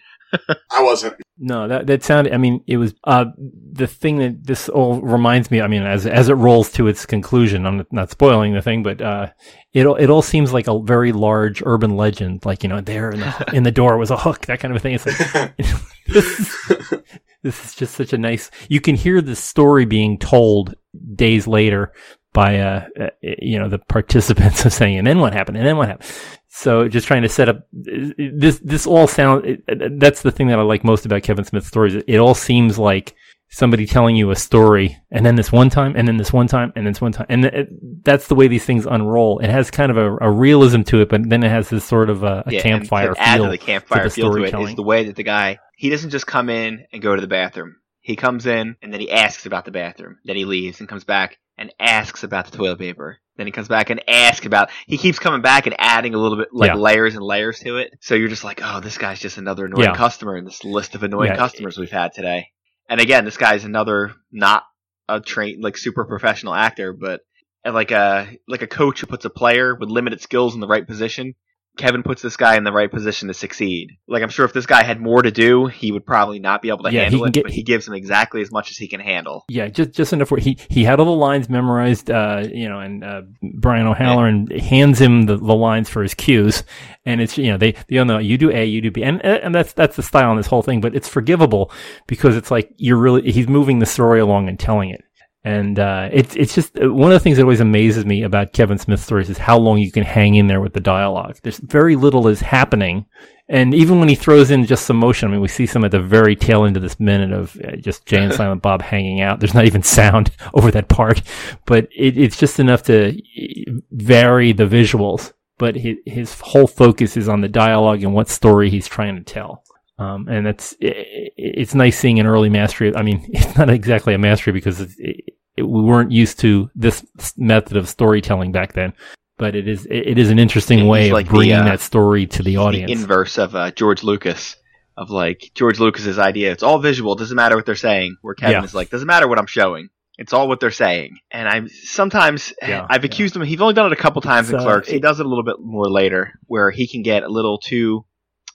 I 0.70 0.82
wasn't. 0.82 1.16
No, 1.38 1.68
that 1.68 1.86
that 1.88 2.02
sounded. 2.02 2.32
I 2.32 2.38
mean, 2.38 2.64
it 2.66 2.78
was 2.78 2.94
uh, 3.04 3.26
the 3.36 3.86
thing 3.86 4.18
that 4.18 4.46
this 4.46 4.68
all 4.68 5.00
reminds 5.02 5.50
me. 5.50 5.60
I 5.60 5.66
mean, 5.66 5.82
as 5.82 6.06
as 6.06 6.28
it 6.30 6.34
rolls 6.34 6.72
to 6.72 6.86
its 6.86 7.04
conclusion, 7.04 7.66
I'm 7.66 7.86
not 7.90 8.10
spoiling 8.10 8.54
the 8.54 8.62
thing, 8.62 8.82
but 8.82 9.02
uh, 9.02 9.26
it 9.74 9.84
all- 9.84 9.96
it 9.96 10.08
all 10.08 10.22
seems 10.22 10.52
like 10.52 10.68
a 10.68 10.78
very 10.80 11.12
large 11.12 11.62
urban 11.66 11.96
legend. 11.96 12.46
Like 12.46 12.62
you 12.62 12.70
know, 12.70 12.80
there 12.80 13.10
in 13.10 13.20
the 13.20 13.44
in 13.52 13.62
the 13.64 13.70
door 13.72 13.98
was 13.98 14.10
a 14.10 14.16
hook, 14.16 14.46
that 14.46 14.60
kind 14.60 14.72
of 14.72 14.76
a 14.76 14.80
thing. 14.80 14.94
It's 14.94 15.06
like 15.06 15.56
this, 16.06 16.40
is, 16.40 17.02
this 17.42 17.64
is 17.66 17.74
just 17.74 17.94
such 17.94 18.12
a 18.14 18.18
nice. 18.18 18.50
You 18.70 18.80
can 18.80 18.94
hear 18.94 19.20
the 19.20 19.36
story 19.36 19.84
being 19.84 20.18
told 20.18 20.74
days 21.14 21.46
later 21.46 21.92
by 22.32 22.58
uh, 22.58 22.86
uh 23.00 23.06
you 23.20 23.58
know 23.58 23.68
the 23.68 23.78
participants 23.78 24.64
of 24.64 24.72
saying, 24.72 24.98
and 24.98 25.06
then 25.06 25.18
what 25.18 25.32
happened, 25.32 25.56
and 25.56 25.66
then 25.66 25.76
what 25.76 25.88
happened. 25.88 26.10
So 26.48 26.86
just 26.86 27.06
trying 27.06 27.22
to 27.22 27.28
set 27.28 27.48
up 27.48 27.66
this. 27.72 28.58
This 28.62 28.86
all 28.86 29.06
sounds. 29.06 29.58
That's 29.66 30.22
the 30.22 30.30
thing 30.30 30.48
that 30.48 30.58
I 30.58 30.62
like 30.62 30.84
most 30.84 31.06
about 31.06 31.22
Kevin 31.22 31.44
Smith's 31.44 31.68
stories. 31.68 31.94
It 32.06 32.18
all 32.18 32.34
seems 32.34 32.78
like 32.78 33.14
somebody 33.52 33.86
telling 33.86 34.16
you 34.16 34.30
a 34.30 34.36
story, 34.36 34.98
and 35.10 35.24
then 35.24 35.36
this 35.36 35.52
one 35.52 35.70
time, 35.70 35.94
and 35.96 36.08
then 36.08 36.16
this 36.16 36.32
one 36.32 36.46
time, 36.46 36.72
and 36.74 36.86
then 36.86 36.92
this 36.92 37.00
one 37.00 37.12
time, 37.12 37.26
and 37.28 37.44
it, 37.44 38.04
that's 38.04 38.28
the 38.28 38.34
way 38.34 38.48
these 38.48 38.64
things 38.64 38.86
unroll. 38.86 39.38
It 39.38 39.50
has 39.50 39.70
kind 39.70 39.90
of 39.90 39.96
a, 39.96 40.16
a 40.22 40.30
realism 40.30 40.82
to 40.82 41.00
it, 41.02 41.08
but 41.08 41.28
then 41.28 41.42
it 41.42 41.50
has 41.50 41.68
this 41.68 41.84
sort 41.84 42.10
of 42.10 42.22
a, 42.22 42.42
a 42.46 42.52
Yeah, 42.52 42.62
campfire 42.62 43.08
and 43.08 43.16
to 43.16 43.22
add 43.22 43.36
feel. 43.36 43.44
to 43.44 43.50
the 43.50 43.58
campfire 43.58 44.04
the 44.04 44.10
feel 44.10 44.32
to 44.32 44.42
it 44.42 44.54
is 44.54 44.74
the 44.74 44.82
way 44.82 45.04
that 45.04 45.16
the 45.16 45.22
guy 45.22 45.58
he 45.76 45.90
doesn't 45.90 46.10
just 46.10 46.26
come 46.26 46.48
in 46.48 46.86
and 46.92 47.02
go 47.02 47.14
to 47.14 47.20
the 47.20 47.26
bathroom. 47.26 47.76
He 48.00 48.16
comes 48.16 48.46
in 48.46 48.76
and 48.82 48.92
then 48.92 49.00
he 49.00 49.10
asks 49.10 49.46
about 49.46 49.64
the 49.64 49.70
bathroom. 49.70 50.18
Then 50.24 50.36
he 50.36 50.44
leaves 50.44 50.80
and 50.80 50.88
comes 50.88 51.04
back 51.04 51.38
and 51.62 51.72
asks 51.78 52.24
about 52.24 52.50
the 52.50 52.56
toilet 52.56 52.78
paper. 52.80 53.18
Then 53.36 53.46
he 53.46 53.52
comes 53.52 53.68
back 53.68 53.88
and 53.88 54.02
asks 54.10 54.44
about. 54.44 54.70
He 54.86 54.98
keeps 54.98 55.20
coming 55.20 55.42
back 55.42 55.66
and 55.66 55.76
adding 55.78 56.12
a 56.12 56.18
little 56.18 56.36
bit 56.36 56.48
like 56.52 56.68
Yeah. 56.70 56.74
layers 56.74 57.14
and 57.14 57.24
layers 57.24 57.60
to 57.60 57.76
it. 57.78 57.92
So 58.00 58.16
you're 58.16 58.28
just 58.28 58.42
like, 58.42 58.60
oh, 58.62 58.80
this 58.80 58.98
guy's 58.98 59.20
just 59.20 59.38
another 59.38 59.66
annoying 59.66 59.84
Yeah. 59.90 59.94
customer 59.94 60.36
in 60.36 60.44
this 60.44 60.64
list 60.64 60.96
of 60.96 61.04
annoying 61.04 61.30
Yeah. 61.30 61.36
customers 61.36 61.78
we've 61.78 61.88
had 61.90 62.12
today. 62.12 62.48
And 62.90 63.00
again, 63.00 63.24
this 63.24 63.36
guy's 63.36 63.64
another 63.64 64.12
not 64.32 64.64
a 65.08 65.20
trained 65.20 65.62
like 65.62 65.78
super 65.78 66.04
professional 66.04 66.52
actor, 66.52 66.92
but 66.92 67.20
like 67.64 67.92
a 67.92 68.28
like 68.48 68.62
a 68.62 68.66
coach 68.66 69.00
who 69.00 69.06
puts 69.06 69.24
a 69.24 69.30
player 69.30 69.74
with 69.76 69.88
limited 69.88 70.20
skills 70.20 70.54
in 70.54 70.60
the 70.60 70.66
right 70.66 70.86
position. 70.86 71.34
Kevin 71.78 72.02
puts 72.02 72.20
this 72.20 72.36
guy 72.36 72.56
in 72.56 72.64
the 72.64 72.72
right 72.72 72.90
position 72.90 73.28
to 73.28 73.34
succeed. 73.34 73.92
Like 74.06 74.22
I'm 74.22 74.28
sure 74.28 74.44
if 74.44 74.52
this 74.52 74.66
guy 74.66 74.82
had 74.82 75.00
more 75.00 75.22
to 75.22 75.30
do, 75.30 75.66
he 75.66 75.90
would 75.90 76.04
probably 76.04 76.38
not 76.38 76.60
be 76.60 76.68
able 76.68 76.82
to 76.84 76.92
Yeah, 76.92 77.04
handle 77.04 77.24
it, 77.24 77.32
get- 77.32 77.44
but 77.44 77.52
he 77.52 77.62
gives 77.62 77.88
him 77.88 77.94
exactly 77.94 78.42
as 78.42 78.52
much 78.52 78.70
as 78.70 78.76
he 78.76 78.88
can 78.88 79.00
handle. 79.00 79.44
Yeah, 79.48 79.68
just 79.68 79.92
just 79.92 80.12
enough 80.12 80.30
where 80.30 80.40
he 80.40 80.58
he 80.68 80.84
had 80.84 81.00
all 81.00 81.06
the 81.06 81.12
lines 81.12 81.48
memorized, 81.48 82.10
uh, 82.10 82.46
you 82.52 82.68
know, 82.68 82.78
and 82.80 83.02
uh, 83.02 83.22
Brian 83.54 83.86
O'Halloran 83.86 84.48
hands 84.48 85.00
him 85.00 85.22
the, 85.22 85.36
the 85.36 85.54
lines 85.54 85.88
for 85.88 86.02
his 86.02 86.12
cues, 86.14 86.62
and 87.06 87.20
it's 87.22 87.38
you 87.38 87.50
know 87.50 87.56
they 87.56 87.72
they 87.88 87.96
all 87.98 88.04
know 88.04 88.18
you 88.18 88.36
do 88.36 88.50
A, 88.50 88.64
you 88.66 88.82
do 88.82 88.90
B, 88.90 89.02
and 89.02 89.24
and 89.24 89.54
that's 89.54 89.72
that's 89.72 89.96
the 89.96 90.02
style 90.02 90.30
in 90.30 90.36
this 90.36 90.46
whole 90.48 90.62
thing, 90.62 90.80
but 90.82 90.94
it's 90.94 91.08
forgivable 91.08 91.72
because 92.06 92.36
it's 92.36 92.50
like 92.50 92.70
you're 92.76 92.98
really 92.98 93.32
he's 93.32 93.48
moving 93.48 93.78
the 93.78 93.86
story 93.86 94.20
along 94.20 94.48
and 94.48 94.58
telling 94.58 94.90
it. 94.90 95.02
And 95.44 95.78
uh, 95.78 96.08
it's 96.12 96.36
it's 96.36 96.54
just 96.54 96.78
uh, 96.78 96.92
one 96.92 97.10
of 97.10 97.16
the 97.16 97.20
things 97.20 97.36
that 97.36 97.42
always 97.42 97.60
amazes 97.60 98.06
me 98.06 98.22
about 98.22 98.52
Kevin 98.52 98.78
Smith 98.78 99.00
stories 99.00 99.28
is 99.28 99.38
how 99.38 99.58
long 99.58 99.78
you 99.78 99.90
can 99.90 100.04
hang 100.04 100.36
in 100.36 100.46
there 100.46 100.60
with 100.60 100.72
the 100.72 100.80
dialogue. 100.80 101.38
There's 101.42 101.58
very 101.58 101.96
little 101.96 102.28
is 102.28 102.40
happening, 102.40 103.06
and 103.48 103.74
even 103.74 103.98
when 103.98 104.08
he 104.08 104.14
throws 104.14 104.50
in 104.50 104.64
just 104.66 104.86
some 104.86 104.98
motion, 104.98 105.28
I 105.28 105.32
mean, 105.32 105.40
we 105.40 105.48
see 105.48 105.66
some 105.66 105.84
at 105.84 105.90
the 105.90 106.00
very 106.00 106.36
tail 106.36 106.64
end 106.64 106.76
of 106.76 106.82
this 106.82 107.00
minute 107.00 107.32
of 107.32 107.56
uh, 107.56 107.76
just 107.76 108.06
Jay 108.06 108.22
and 108.22 108.32
Silent 108.34 108.62
Bob 108.62 108.82
hanging 108.82 109.20
out. 109.20 109.40
There's 109.40 109.54
not 109.54 109.66
even 109.66 109.82
sound 109.82 110.30
over 110.54 110.70
that 110.70 110.88
part, 110.88 111.22
but 111.66 111.88
it, 111.94 112.16
it's 112.16 112.38
just 112.38 112.60
enough 112.60 112.84
to 112.84 113.08
uh, 113.08 113.72
vary 113.90 114.52
the 114.52 114.64
visuals. 114.64 115.32
But 115.58 115.76
his, 115.76 115.98
his 116.06 116.40
whole 116.40 116.66
focus 116.66 117.16
is 117.16 117.28
on 117.28 117.40
the 117.40 117.48
dialogue 117.48 118.02
and 118.02 118.14
what 118.14 118.28
story 118.28 118.70
he's 118.70 118.88
trying 118.88 119.16
to 119.16 119.22
tell. 119.22 119.64
Um, 119.98 120.28
and 120.28 120.46
it's 120.46 120.72
it, 120.80 121.32
it's 121.36 121.74
nice 121.74 121.98
seeing 121.98 122.18
an 122.18 122.26
early 122.26 122.48
mastery. 122.48 122.94
I 122.96 123.02
mean, 123.02 123.28
it's 123.32 123.56
not 123.56 123.70
exactly 123.70 124.14
a 124.14 124.18
mastery 124.18 124.52
because 124.52 124.80
it, 124.80 125.31
it, 125.56 125.62
we 125.62 125.82
weren't 125.82 126.12
used 126.12 126.38
to 126.40 126.70
this 126.74 127.04
method 127.36 127.76
of 127.76 127.88
storytelling 127.88 128.52
back 128.52 128.72
then. 128.72 128.92
But 129.38 129.54
it 129.56 129.66
is 129.66 129.86
it 129.90 130.18
is 130.18 130.30
an 130.30 130.38
interesting 130.38 130.80
He's 130.80 130.86
way 130.88 131.12
like 131.12 131.26
of 131.26 131.32
the, 131.32 131.36
bringing 131.38 131.56
uh, 131.56 131.64
that 131.64 131.80
story 131.80 132.26
to 132.28 132.42
the 132.42 132.58
audience. 132.58 132.88
the 132.88 132.92
inverse 132.92 133.38
of 133.38 133.54
uh, 133.54 133.70
George 133.72 134.02
Lucas. 134.02 134.56
Of 134.94 135.08
like 135.08 135.50
George 135.54 135.80
Lucas's 135.80 136.18
idea, 136.18 136.52
it's 136.52 136.62
all 136.62 136.78
visual. 136.78 137.14
Doesn't 137.14 137.34
matter 137.34 137.56
what 137.56 137.64
they're 137.64 137.74
saying. 137.74 138.18
Where 138.20 138.34
Kevin 138.34 138.52
Yeah. 138.60 138.62
is 138.64 138.74
like, 138.74 138.90
doesn't 138.90 139.06
matter 139.06 139.26
what 139.26 139.38
I'm 139.38 139.46
showing. 139.46 139.88
It's 140.18 140.34
all 140.34 140.48
what 140.48 140.60
they're 140.60 140.70
saying. 140.70 141.16
And 141.30 141.48
I'm 141.48 141.70
sometimes 141.70 142.52
Yeah, 142.62 142.86
I've 142.90 143.02
accused 143.02 143.34
him. 143.34 143.40
He's 143.42 143.60
only 143.62 143.72
done 143.72 143.86
it 143.86 143.92
a 143.98 144.00
couple 144.00 144.20
times 144.20 144.50
in 144.50 144.58
So, 144.58 144.64
Clerks. 144.64 144.88
he 144.90 145.00
does 145.00 145.18
it 145.18 145.24
a 145.24 145.28
little 145.28 145.44
bit 145.44 145.56
more 145.60 145.88
later, 145.90 146.34
where 146.46 146.70
he 146.70 146.86
can 146.86 147.02
get 147.02 147.22
a 147.22 147.28
little 147.28 147.56
too 147.58 148.04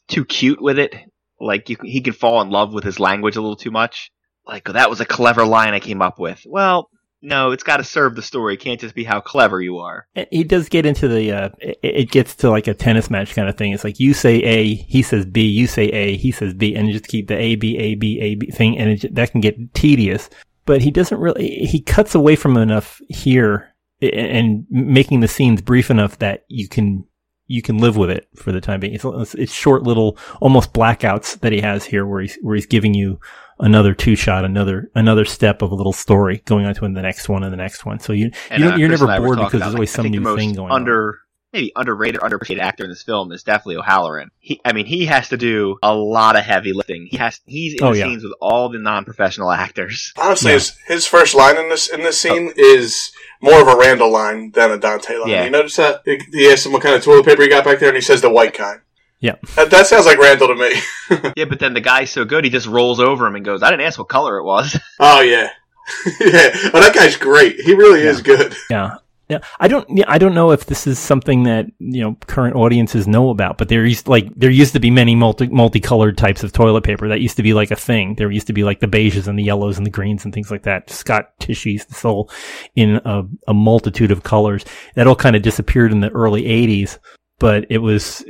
too 0.07 0.23
cute 0.25 0.61
with 0.61 0.77
it. 0.77 0.93
Like 1.41 1.69
you, 1.69 1.77
he 1.81 2.01
can 2.01 2.13
fall 2.13 2.39
in 2.41 2.51
love 2.51 2.71
with 2.71 2.83
his 2.83 2.99
language 2.99 3.35
a 3.35 3.41
little 3.41 3.55
too 3.55 3.71
much. 3.71 4.11
Like 4.47 4.65
that 4.65 4.89
was 4.89 5.01
a 5.01 5.05
clever 5.05 5.45
line 5.45 5.73
I 5.73 5.79
came 5.79 6.01
up 6.01 6.19
with. 6.19 6.41
Well, 6.45 6.89
no, 7.21 7.51
it's 7.51 7.63
got 7.63 7.77
to 7.77 7.83
serve 7.83 8.15
the 8.15 8.21
story. 8.21 8.53
It 8.53 8.59
can't 8.59 8.79
just 8.79 8.93
be 8.93 9.03
how 9.03 9.19
clever 9.21 9.59
you 9.59 9.79
are. 9.79 10.07
He 10.31 10.43
does 10.43 10.69
get 10.69 10.85
into 10.85 11.07
the 11.07 11.31
uh 11.31 11.49
it, 11.59 11.79
it 11.81 12.11
gets 12.11 12.35
to 12.37 12.49
like 12.49 12.67
a 12.67 12.73
tennis 12.73 13.09
match 13.09 13.33
kind 13.33 13.49
of 13.49 13.57
thing 13.57 13.73
it's 13.73 13.83
like 13.83 13.99
you 13.99 14.13
say 14.13 14.35
a 14.35 14.75
he 14.75 15.01
says 15.01 15.25
b 15.25 15.41
you 15.41 15.67
say 15.67 15.85
a 15.85 16.15
he 16.15 16.31
says 16.31 16.53
b 16.53 16.75
and 16.75 16.87
you 16.87 16.93
just 16.93 17.07
keep 17.07 17.27
the 17.27 17.35
a 17.35 17.55
b 17.55 17.77
a 17.77 17.95
b 17.95 18.19
a 18.21 18.35
b 18.35 18.51
thing 18.51 18.77
and 18.77 19.03
it, 19.03 19.15
that 19.15 19.31
can 19.31 19.41
get 19.41 19.73
tedious 19.73 20.29
but 20.65 20.81
he 20.81 20.91
doesn't 20.91 21.19
really 21.19 21.65
he 21.65 21.81
cuts 21.81 22.13
away 22.13 22.35
from 22.35 22.55
enough 22.55 23.01
here 23.09 23.73
and 24.01 24.65
making 24.69 25.21
the 25.21 25.27
scenes 25.27 25.61
brief 25.61 25.89
enough 25.89 26.19
that 26.19 26.43
you 26.49 26.67
can 26.67 27.03
you 27.47 27.61
can 27.61 27.77
live 27.77 27.97
with 27.97 28.09
it 28.09 28.27
for 28.35 28.51
the 28.51 28.61
time 28.61 28.79
being. 28.79 28.93
It's, 28.93 29.33
it's, 29.33 29.53
short 29.53 29.83
little, 29.83 30.17
almost 30.41 30.73
blackouts 30.73 31.39
that 31.39 31.51
he 31.51 31.61
has 31.61 31.85
here, 31.85 32.05
where 32.05 32.21
he's 32.21 32.37
where 32.41 32.55
he's 32.55 32.65
giving 32.65 32.93
you 32.93 33.19
another 33.59 33.93
two 33.93 34.15
shot, 34.15 34.45
another 34.45 34.91
another 34.95 35.25
step 35.25 35.61
of 35.61 35.71
a 35.71 35.75
little 35.75 35.93
story 35.93 36.41
going 36.45 36.65
on 36.65 36.75
to 36.75 36.81
the 36.81 36.89
next 36.89 37.29
one 37.29 37.43
and 37.43 37.51
the 37.51 37.57
next 37.57 37.85
one. 37.85 37.99
So 37.99 38.13
you 38.13 38.31
And, 38.49 38.61
you 38.61 38.69
don't, 38.69 38.73
uh, 38.73 38.77
you're 38.77 38.89
never 38.89 39.05
and 39.05 39.13
I 39.13 39.19
were 39.19 39.35
bored 39.35 39.39
because 39.39 39.61
there's 39.61 39.75
always 39.75 39.91
some 39.91 40.07
new 40.07 40.35
thing 40.35 40.53
going 40.53 40.71
on. 40.71 41.17
Under, 41.57 41.65
Maybe 41.65 41.71
underrated, 41.75 42.21
or 42.21 42.29
underappreciated 42.29 42.59
actor 42.59 42.83
in 42.83 42.89
this 42.89 43.03
film 43.03 43.31
is 43.31 43.43
definitely 43.43 43.77
O'Halloran. 43.77 44.31
He, 44.39 44.61
I 44.63 44.73
mean, 44.73 44.85
he 44.85 45.05
has 45.07 45.29
to 45.29 45.37
do 45.37 45.77
a 45.81 45.93
lot 45.93 46.35
of 46.35 46.43
heavy 46.43 46.73
lifting. 46.73 47.07
He 47.09 47.17
has, 47.17 47.39
he's 47.45 47.73
in 47.73 47.83
Oh, 47.83 47.93
the 47.93 47.99
yeah. 47.99 48.05
scenes 48.05 48.23
with 48.23 48.33
all 48.41 48.69
the 48.69 48.79
non-professional 48.79 49.51
actors. 49.51 50.13
Honestly, 50.17 50.49
Yeah. 50.51 50.55
his, 50.55 50.77
his 50.87 51.05
first 51.07 51.35
line 51.35 51.57
in 51.57 51.69
this 51.69 51.87
in 51.89 52.01
this 52.03 52.19
scene 52.19 52.51
is 52.55 53.11
more 53.41 53.61
of 53.61 53.67
a 53.67 53.75
Randall 53.77 54.11
line 54.11 54.51
than 54.51 54.71
a 54.71 54.77
Dante 54.77 55.17
line. 55.17 55.29
Yeah. 55.29 55.43
You 55.45 55.49
notice 55.49 55.75
that? 55.77 56.01
He, 56.05 56.19
he 56.31 56.51
asks 56.51 56.65
him 56.65 56.71
what 56.73 56.81
kind 56.83 56.95
of 56.95 57.03
toilet 57.03 57.25
paper 57.25 57.41
he 57.43 57.49
got 57.49 57.63
back 57.65 57.79
there, 57.79 57.89
and 57.89 57.97
he 57.97 58.01
says 58.01 58.21
the 58.21 58.29
white 58.29 58.53
kind. 58.53 58.79
Yeah. 59.19 59.35
That, 59.55 59.71
that 59.71 59.87
sounds 59.87 60.05
like 60.05 60.19
Randall 60.19 60.49
to 60.49 60.55
me. 60.55 60.73
Yeah, 61.37 61.45
but 61.45 61.59
then 61.59 61.73
the 61.73 61.81
guy's 61.81 62.11
so 62.11 62.25
good, 62.25 62.43
he 62.43 62.49
just 62.49 62.67
rolls 62.67 62.99
over 62.99 63.25
him 63.25 63.35
and 63.35 63.45
goes, 63.45 63.63
"I 63.63 63.69
didn't 63.71 63.85
ask 63.85 63.97
what 63.97 64.09
color 64.09 64.37
it 64.37 64.43
was." 64.43 64.77
oh 64.99 65.21
yeah, 65.21 65.49
yeah. 66.19 66.49
Oh, 66.73 66.81
that 66.81 66.91
guy's 66.93 67.15
great. 67.15 67.61
He 67.61 67.73
really 67.73 68.01
is 68.01 68.21
good. 68.21 68.53
Yeah. 68.69 68.97
Yeah, 69.29 69.39
I 69.59 69.67
don't. 69.67 70.03
I 70.07 70.17
don't 70.17 70.33
know 70.33 70.51
if 70.51 70.67
this 70.67 70.87
is 70.87 70.97
something 70.97 71.43
that 71.43 71.65
you 71.79 72.01
know 72.01 72.15
current 72.27 72.55
audiences 72.55 73.09
know 73.09 73.29
about, 73.29 73.57
but 73.57 73.67
there 73.67 73.85
used 73.85 74.07
like 74.07 74.33
there 74.35 74.49
used 74.49 74.71
to 74.73 74.79
be 74.79 74.89
many 74.89 75.15
multi 75.15 75.47
multicolored 75.47 76.17
types 76.17 76.43
of 76.43 76.53
toilet 76.53 76.85
paper. 76.85 77.09
That 77.09 77.19
used 77.19 77.35
to 77.35 77.43
be 77.43 77.53
like 77.53 77.69
a 77.69 77.75
thing. 77.75 78.15
There 78.15 78.31
used 78.31 78.47
to 78.47 78.53
be 78.53 78.63
like 78.63 78.79
the 78.79 78.87
beiges 78.87 79.27
and 79.27 79.37
the 79.37 79.43
yellows 79.43 79.77
and 79.77 79.85
the 79.85 79.91
greens 79.91 80.23
and 80.23 80.33
things 80.33 80.49
like 80.49 80.63
that. 80.63 80.89
Scott 80.89 81.37
Tissue 81.39 81.77
sold 81.77 82.31
in 82.75 83.01
a, 83.03 83.23
a 83.49 83.53
multitude 83.53 84.11
of 84.11 84.23
colors. 84.23 84.63
That 84.95 85.07
all 85.07 85.15
kind 85.15 85.35
of 85.35 85.41
disappeared 85.41 85.91
in 85.91 85.99
the 85.99 86.11
early 86.11 86.43
'80s, 86.43 86.97
but 87.37 87.65
it 87.69 87.79
was 87.79 88.23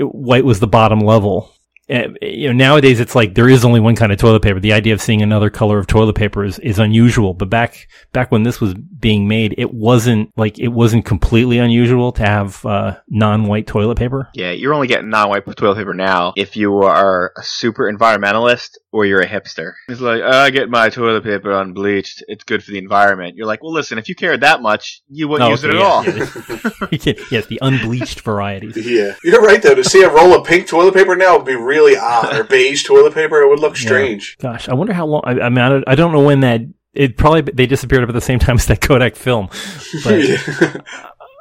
white 0.00 0.46
was 0.46 0.60
the 0.60 0.66
bottom 0.66 1.00
level. 1.00 1.54
Uh, 1.90 2.08
you 2.22 2.48
know, 2.48 2.52
nowadays 2.52 3.00
it's 3.00 3.14
like 3.14 3.34
there 3.34 3.48
is 3.48 3.64
only 3.64 3.80
one 3.80 3.96
kind 3.96 4.12
of 4.12 4.18
toilet 4.18 4.42
paper. 4.42 4.60
The 4.60 4.72
idea 4.72 4.94
of 4.94 5.00
seeing 5.00 5.22
another 5.22 5.50
color 5.50 5.78
of 5.78 5.86
toilet 5.86 6.14
paper 6.14 6.44
is, 6.44 6.58
is 6.60 6.78
unusual. 6.78 7.34
But 7.34 7.50
back 7.50 7.88
back 8.12 8.30
when 8.30 8.42
this 8.44 8.60
was 8.60 8.74
being 8.74 9.26
made, 9.26 9.54
it 9.58 9.72
wasn't 9.72 10.32
like 10.36 10.58
it 10.58 10.68
wasn't 10.68 11.04
completely 11.04 11.58
unusual 11.58 12.12
to 12.12 12.22
have 12.22 12.64
uh, 12.64 12.96
non-white 13.08 13.66
toilet 13.66 13.98
paper. 13.98 14.28
yeah, 14.34 14.50
you're 14.52 14.74
only 14.74 14.86
getting 14.86 15.10
non-white 15.10 15.44
toilet 15.56 15.76
paper 15.76 15.94
now 15.94 16.32
if 16.36 16.56
you 16.56 16.78
are 16.78 17.32
a 17.36 17.42
super 17.42 17.90
environmentalist 17.90 18.76
or 18.92 19.06
you're 19.06 19.20
a 19.20 19.26
hipster. 19.28 19.74
It's 19.88 20.00
like, 20.00 20.20
I 20.22 20.50
get 20.50 20.68
my 20.68 20.88
toilet 20.88 21.22
paper 21.22 21.52
unbleached. 21.52 22.24
It's 22.26 22.42
good 22.44 22.64
for 22.64 22.72
the 22.72 22.78
environment. 22.78 23.36
You're 23.36 23.46
like, 23.46 23.62
well, 23.62 23.72
listen, 23.72 23.98
if 23.98 24.08
you 24.08 24.14
cared 24.16 24.40
that 24.40 24.62
much, 24.62 25.02
you 25.08 25.28
wouldn't 25.28 25.46
Oh, 25.48 25.50
use 25.52 25.62
it 25.64 25.70
okay, 25.70 25.78
at 25.78 25.84
all. 25.84 26.04
yeah, 26.04 26.86
You 26.90 26.98
can- 26.98 27.16
yes, 27.30 27.46
the 27.46 27.58
unbleached 27.62 28.20
varieties. 28.22 28.76
Yeah, 28.90 29.14
you're 29.22 29.42
right 29.42 29.62
though. 29.62 29.74
To 29.76 29.84
see 29.84 30.02
a 30.02 30.10
roll 30.10 30.34
of 30.34 30.44
pink 30.46 30.66
toilet 30.66 30.94
paper 30.94 31.14
now 31.14 31.36
would 31.36 31.46
be 31.46 31.54
really 31.54 31.96
odd, 31.96 32.34
or 32.34 32.42
beige 32.44 32.82
toilet 32.84 33.14
paper, 33.14 33.40
it 33.42 33.48
would 33.48 33.60
look 33.60 33.76
Yeah. 33.76 33.86
strange. 33.86 34.36
Gosh, 34.40 34.68
I 34.68 34.74
wonder 34.74 34.92
how 34.92 35.06
long. 35.06 35.22
I, 35.24 35.32
I 35.40 35.48
mean, 35.48 35.58
I 35.58 35.68
don't, 35.68 35.84
I 35.86 35.94
don't 35.94 36.12
know 36.12 36.24
when 36.24 36.40
that. 36.40 36.62
It 36.92 37.16
probably 37.16 37.42
they 37.42 37.66
disappeared 37.66 38.02
up 38.02 38.08
at 38.08 38.14
the 38.16 38.20
same 38.20 38.40
time 38.40 38.56
as 38.56 38.66
that 38.66 38.80
Kodak 38.80 39.14
film. 39.14 39.48
But 40.04 40.28
Yeah. 40.28 40.80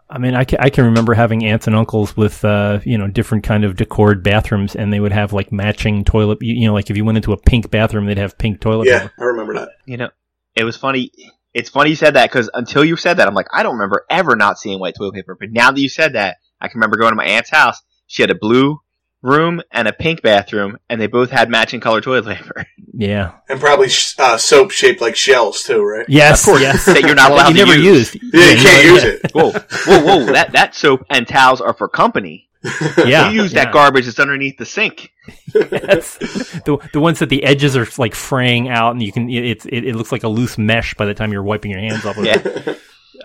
I 0.10 0.18
mean, 0.18 0.34
I 0.34 0.44
can, 0.44 0.60
I 0.60 0.70
can 0.70 0.86
remember 0.86 1.14
having 1.14 1.46
aunts 1.46 1.68
and 1.68 1.76
uncles 1.76 2.18
with, 2.18 2.44
uh, 2.44 2.80
you 2.84 2.98
know, 2.98 3.08
different 3.08 3.44
kind 3.44 3.64
of 3.64 3.76
decored 3.76 4.24
bathrooms, 4.24 4.76
and 4.76 4.92
they 4.92 5.00
would 5.00 5.12
have 5.12 5.34
like 5.34 5.52
matching 5.52 6.04
toilet. 6.04 6.40
You, 6.42 6.62
you 6.62 6.68
know, 6.68 6.74
like 6.74 6.90
if 6.90 6.98
you 6.98 7.06
went 7.06 7.18
into 7.18 7.32
a 7.32 7.38
pink 7.38 7.70
bathroom, 7.70 8.08
they'd 8.08 8.18
have 8.18 8.38
pink 8.38 8.60
toilet 8.60 8.88
yeah, 8.88 9.02
paper. 9.02 9.14
I 9.20 9.24
remember 9.26 9.54
that. 9.54 9.70
You 9.86 9.98
know, 9.98 10.10
it 10.56 10.64
was 10.64 10.76
funny. 10.76 11.12
It's 11.54 11.70
funny 11.70 11.92
you 11.92 11.96
said 11.96 12.16
that 12.16 12.30
because 12.30 12.50
until 12.54 12.84
you 12.84 12.96
said 12.96 13.18
that, 13.18 13.28
I'm 13.28 13.36
like, 13.36 13.48
I 13.54 13.62
don't 13.62 13.74
remember 13.74 14.06
ever 14.10 14.36
not 14.36 14.58
seeing 14.58 14.80
white 14.80 14.96
toilet 14.98 15.14
paper. 15.14 15.36
But 15.40 15.52
now 15.52 15.72
that 15.72 15.80
you 15.80 15.90
said 15.90 16.14
that, 16.14 16.38
I 16.60 16.68
can 16.68 16.80
remember 16.80 16.98
going 16.98 17.12
to 17.12 17.16
my 17.16 17.26
aunt's 17.26 17.52
house. 17.52 17.80
She 18.08 18.24
had 18.24 18.32
a 18.32 18.36
blue 18.36 18.82
room 19.22 19.62
and 19.72 19.88
a 19.88 19.94
pink 19.94 20.22
bathroom, 20.22 20.78
and 20.90 21.00
they 21.00 21.08
both 21.08 21.30
had 21.30 21.50
matching 21.50 21.80
color 21.80 22.02
toilet 22.02 22.38
paper. 22.38 22.66
Yeah. 22.92 23.36
And 23.48 23.62
probably 23.62 23.88
uh, 24.18 24.36
soap 24.36 24.72
shaped 24.72 25.00
like 25.00 25.16
shells 25.16 25.64
too, 25.64 25.82
right? 25.82 26.06
Yes. 26.10 26.42
Of 26.42 26.46
course, 26.46 26.62
yes. 26.62 26.86
that 26.86 27.02
you're 27.04 27.16
not 27.16 27.32
allowed 27.32 27.50
you 27.50 27.54
to 27.64 27.66
never 27.66 27.78
use. 27.78 28.14
used. 28.14 28.34
Yeah, 28.34 28.50
you 28.50 28.58
can't 28.58 28.86
use 28.86 29.04
yeah. 29.04 29.10
it. 29.12 29.32
whoa, 29.32 29.52
whoa, 29.52 30.26
whoa! 30.26 30.26
That 30.34 30.52
that 30.52 30.76
soap 30.76 31.06
and 31.10 31.26
towels 31.26 31.62
are 31.62 31.74
for 31.74 31.88
company. 31.88 32.50
Yeah. 32.98 33.30
you 33.30 33.42
use 33.42 33.54
yeah. 33.54 33.66
that 33.66 33.74
garbage 33.74 34.06
that's 34.06 34.20
underneath 34.20 34.58
the 34.58 34.66
sink. 34.66 35.14
Yes. 35.54 36.18
the 36.66 36.78
the 36.92 37.00
ones 37.00 37.20
that 37.20 37.30
the 37.30 37.42
edges 37.46 37.78
are 37.78 37.88
like 37.98 38.16
fraying 38.16 38.68
out, 38.68 38.92
and 38.92 39.02
you 39.02 39.14
can 39.14 39.30
it's 39.30 39.66
it, 39.66 39.86
it 39.86 39.96
looks 39.96 40.12
like 40.12 40.24
a 40.24 40.28
loose 40.28 40.58
mesh 40.58 40.94
by 40.96 41.06
the 41.06 41.14
time 41.14 41.32
you're 41.32 41.44
wiping 41.44 41.72
your 41.72 41.80
hands 41.80 42.04
off. 42.06 42.18
With 42.18 42.26
Yeah. 42.26 42.42
it. 42.44 42.80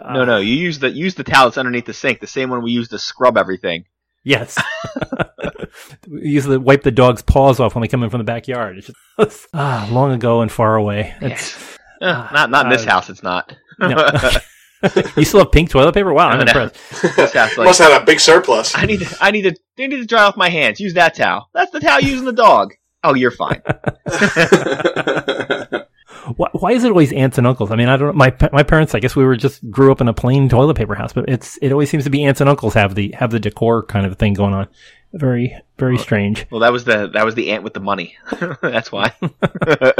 No, 0.04 0.24
no, 0.24 0.36
you 0.36 0.54
use 0.54 0.78
the 0.78 0.90
use 0.90 1.16
the 1.16 1.24
towel 1.24 1.46
that's 1.46 1.58
underneath 1.58 1.86
the 1.86 1.94
sink, 1.94 2.20
the 2.20 2.26
same 2.28 2.50
one 2.50 2.62
we 2.62 2.70
use 2.70 2.88
to 2.90 2.98
scrub 2.98 3.36
everything. 3.36 3.86
Yes. 4.22 4.56
We 6.08 6.28
use 6.28 6.44
the 6.44 6.58
wipe 6.60 6.82
the 6.82 6.90
dog's 6.90 7.22
paws 7.22 7.60
off 7.60 7.74
when 7.74 7.82
they 7.82 7.88
come 7.88 8.02
in 8.02 8.10
from 8.10 8.18
the 8.18 8.24
backyard. 8.24 8.78
It's 8.78 8.90
just 9.18 9.48
ah, 9.54 9.88
long 9.90 10.12
ago 10.12 10.40
and 10.42 10.50
far 10.50 10.76
away. 10.76 11.14
It's, 11.20 11.56
Eh, 12.02 12.06
not 12.32 12.50
not 12.50 12.66
in 12.66 12.70
this 12.72 12.86
uh, 12.86 12.90
house. 12.90 13.08
It's 13.10 13.22
not. 13.22 13.54
no. 13.78 13.88
you 15.16 15.24
still 15.24 15.40
have 15.40 15.50
pink 15.52 15.70
toilet 15.70 15.94
paper? 15.94 16.12
Wow, 16.12 16.28
I'm 16.28 16.40
No, 16.40 16.44
no. 16.44 16.62
impressed. 16.64 17.16
this 17.16 17.32
house, 17.32 17.56
like, 17.56 17.64
Must 17.66 17.78
have 17.80 18.02
a 18.02 18.04
big 18.04 18.20
surplus. 18.20 18.76
I 18.76 18.84
need 18.84 19.00
to, 19.00 19.16
I 19.18 19.30
need 19.30 19.42
to 19.42 19.56
I 19.78 19.86
need 19.86 19.96
to 19.96 20.04
dry 20.04 20.24
off 20.24 20.36
my 20.36 20.50
hands. 20.50 20.78
Use 20.80 20.92
that 20.94 21.14
towel. 21.14 21.48
That's 21.54 21.70
the 21.70 21.80
towel 21.80 22.00
using 22.00 22.26
the 22.26 22.32
dog. 22.32 22.74
Oh, 23.02 23.14
you're 23.14 23.30
fine. 23.30 23.62
Why, 26.36 26.48
why 26.52 26.72
is 26.72 26.84
it 26.84 26.88
always 26.88 27.12
aunts 27.12 27.38
and 27.38 27.46
uncles? 27.46 27.70
I 27.70 27.76
mean, 27.76 27.88
I 27.88 27.96
don't. 27.96 28.16
My 28.16 28.34
my 28.52 28.62
parents, 28.62 28.94
I 28.94 29.00
guess 29.00 29.14
we 29.14 29.24
were 29.24 29.36
just 29.36 29.68
grew 29.70 29.92
up 29.92 30.00
in 30.00 30.08
a 30.08 30.14
plain 30.14 30.48
toilet 30.48 30.76
paper 30.76 30.94
house, 30.94 31.12
but 31.12 31.28
it's 31.28 31.58
it 31.62 31.72
always 31.72 31.90
seems 31.90 32.04
to 32.04 32.10
be 32.10 32.24
aunts 32.24 32.40
and 32.40 32.48
uncles 32.48 32.74
have 32.74 32.94
the 32.94 33.12
have 33.18 33.30
the 33.30 33.40
decor 33.40 33.84
kind 33.84 34.06
of 34.06 34.16
thing 34.18 34.34
going 34.34 34.54
on. 34.54 34.68
Very 35.12 35.56
very 35.78 35.98
strange. 35.98 36.46
Well, 36.50 36.60
that 36.60 36.72
was 36.72 36.84
the 36.84 37.08
that 37.12 37.24
was 37.24 37.34
the 37.34 37.52
ant 37.52 37.62
with 37.62 37.74
the 37.74 37.80
money. 37.80 38.16
That's 38.62 38.90
why. 38.90 39.12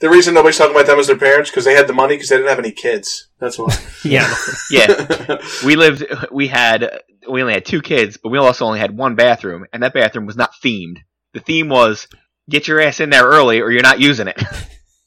The 0.00 0.10
reason 0.10 0.34
nobody's 0.34 0.58
talking 0.58 0.74
about 0.74 0.86
them 0.86 0.98
as 0.98 1.06
their 1.06 1.16
parents 1.16 1.50
because 1.50 1.64
they 1.64 1.74
had 1.74 1.86
the 1.86 1.94
money 1.94 2.16
because 2.16 2.28
they 2.28 2.36
didn't 2.36 2.50
have 2.50 2.58
any 2.58 2.70
kids. 2.70 3.28
That's 3.38 3.58
why. 3.58 3.74
Yeah, 4.04 4.34
Yeah, 4.70 5.38
we 5.64 5.76
lived. 5.76 6.04
We 6.30 6.48
had 6.48 7.00
we 7.28 7.40
only 7.40 7.54
had 7.54 7.64
two 7.64 7.80
kids, 7.80 8.18
but 8.22 8.28
we 8.28 8.36
also 8.36 8.66
only 8.66 8.80
had 8.80 8.94
one 8.94 9.14
bathroom, 9.14 9.64
and 9.72 9.82
that 9.82 9.94
bathroom 9.94 10.26
was 10.26 10.36
not 10.36 10.52
themed. 10.62 10.98
The 11.32 11.40
theme 11.40 11.70
was 11.70 12.06
get 12.50 12.68
your 12.68 12.80
ass 12.80 13.00
in 13.00 13.08
there 13.08 13.24
early, 13.24 13.60
or 13.62 13.70
you're 13.70 13.82
not 13.82 14.00
using 14.00 14.28
it, 14.28 14.38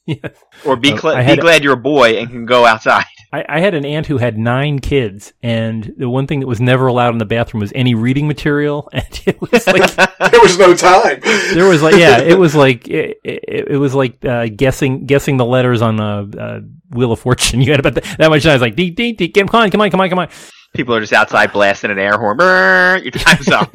yeah. 0.08 0.28
or 0.66 0.76
be 0.76 0.92
Uh, 0.92 0.96
cl- 0.98 1.14
I 1.14 1.20
be 1.20 1.24
had- 1.24 1.40
glad 1.40 1.62
you're 1.62 1.74
a 1.74 1.76
boy 1.76 2.16
and 2.18 2.28
can 2.28 2.44
go 2.46 2.64
outside. 2.66 3.04
I, 3.32 3.44
I 3.46 3.60
had 3.60 3.74
an 3.74 3.84
aunt 3.84 4.06
who 4.06 4.16
had 4.16 4.38
nine 4.38 4.78
kids, 4.78 5.34
and 5.42 5.92
the 5.98 6.08
one 6.08 6.26
thing 6.26 6.40
that 6.40 6.46
was 6.46 6.60
never 6.62 6.86
allowed 6.86 7.10
in 7.12 7.18
the 7.18 7.26
bathroom 7.26 7.60
was 7.60 7.70
any 7.74 7.94
reading 7.94 8.26
material. 8.26 8.88
And 8.94 9.04
it 9.26 9.38
was 9.40 9.66
like 9.66 9.94
there 9.96 10.40
was 10.40 10.58
no 10.58 10.74
time. 10.74 11.20
there 11.52 11.68
was 11.68 11.82
like 11.82 11.94
yeah, 11.96 12.18
it 12.20 12.38
was 12.38 12.54
like 12.54 12.88
it, 12.88 13.18
it, 13.22 13.64
it 13.72 13.76
was 13.76 13.94
like 13.94 14.24
uh, 14.24 14.46
guessing 14.48 15.04
guessing 15.04 15.36
the 15.36 15.44
letters 15.44 15.82
on 15.82 16.00
a, 16.00 16.26
a 16.38 16.60
Wheel 16.90 17.12
of 17.12 17.20
Fortune. 17.20 17.60
You 17.60 17.70
had 17.72 17.80
about 17.80 17.94
that, 17.96 18.04
that 18.18 18.30
much 18.30 18.44
time. 18.44 18.52
I 18.52 18.54
was 18.54 18.62
like, 18.62 18.76
dee, 18.76 18.90
dee, 18.90 19.12
dee, 19.12 19.28
come 19.28 19.48
on, 19.52 19.70
come 19.70 19.82
on, 19.82 19.90
come 19.90 20.00
on, 20.00 20.08
come 20.08 20.18
on. 20.20 20.28
People 20.74 20.94
are 20.94 21.00
just 21.00 21.12
outside 21.12 21.52
blasting 21.52 21.90
an 21.90 21.98
air 21.98 22.16
horn. 22.18 22.38
Brrr, 22.38 23.02
your 23.02 23.10
time's 23.10 23.48
up. 23.48 23.74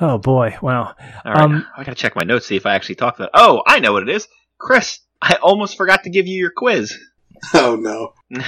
oh 0.00 0.16
boy, 0.18 0.56
wow. 0.62 0.94
All 1.26 1.32
right, 1.32 1.42
Um, 1.42 1.66
I 1.76 1.84
gotta 1.84 1.94
check 1.94 2.16
my 2.16 2.22
notes 2.24 2.46
see 2.46 2.56
if 2.56 2.64
I 2.66 2.74
actually 2.74 2.94
talked 2.96 3.18
about. 3.18 3.30
Oh, 3.34 3.62
I 3.66 3.80
know 3.80 3.92
what 3.92 4.02
it 4.02 4.08
is, 4.08 4.26
Chris. 4.58 5.00
I 5.22 5.34
almost 5.42 5.76
forgot 5.76 6.04
to 6.04 6.10
give 6.10 6.26
you 6.26 6.38
your 6.38 6.50
quiz. 6.50 6.94
Oh 7.54 7.76
no. 7.76 8.14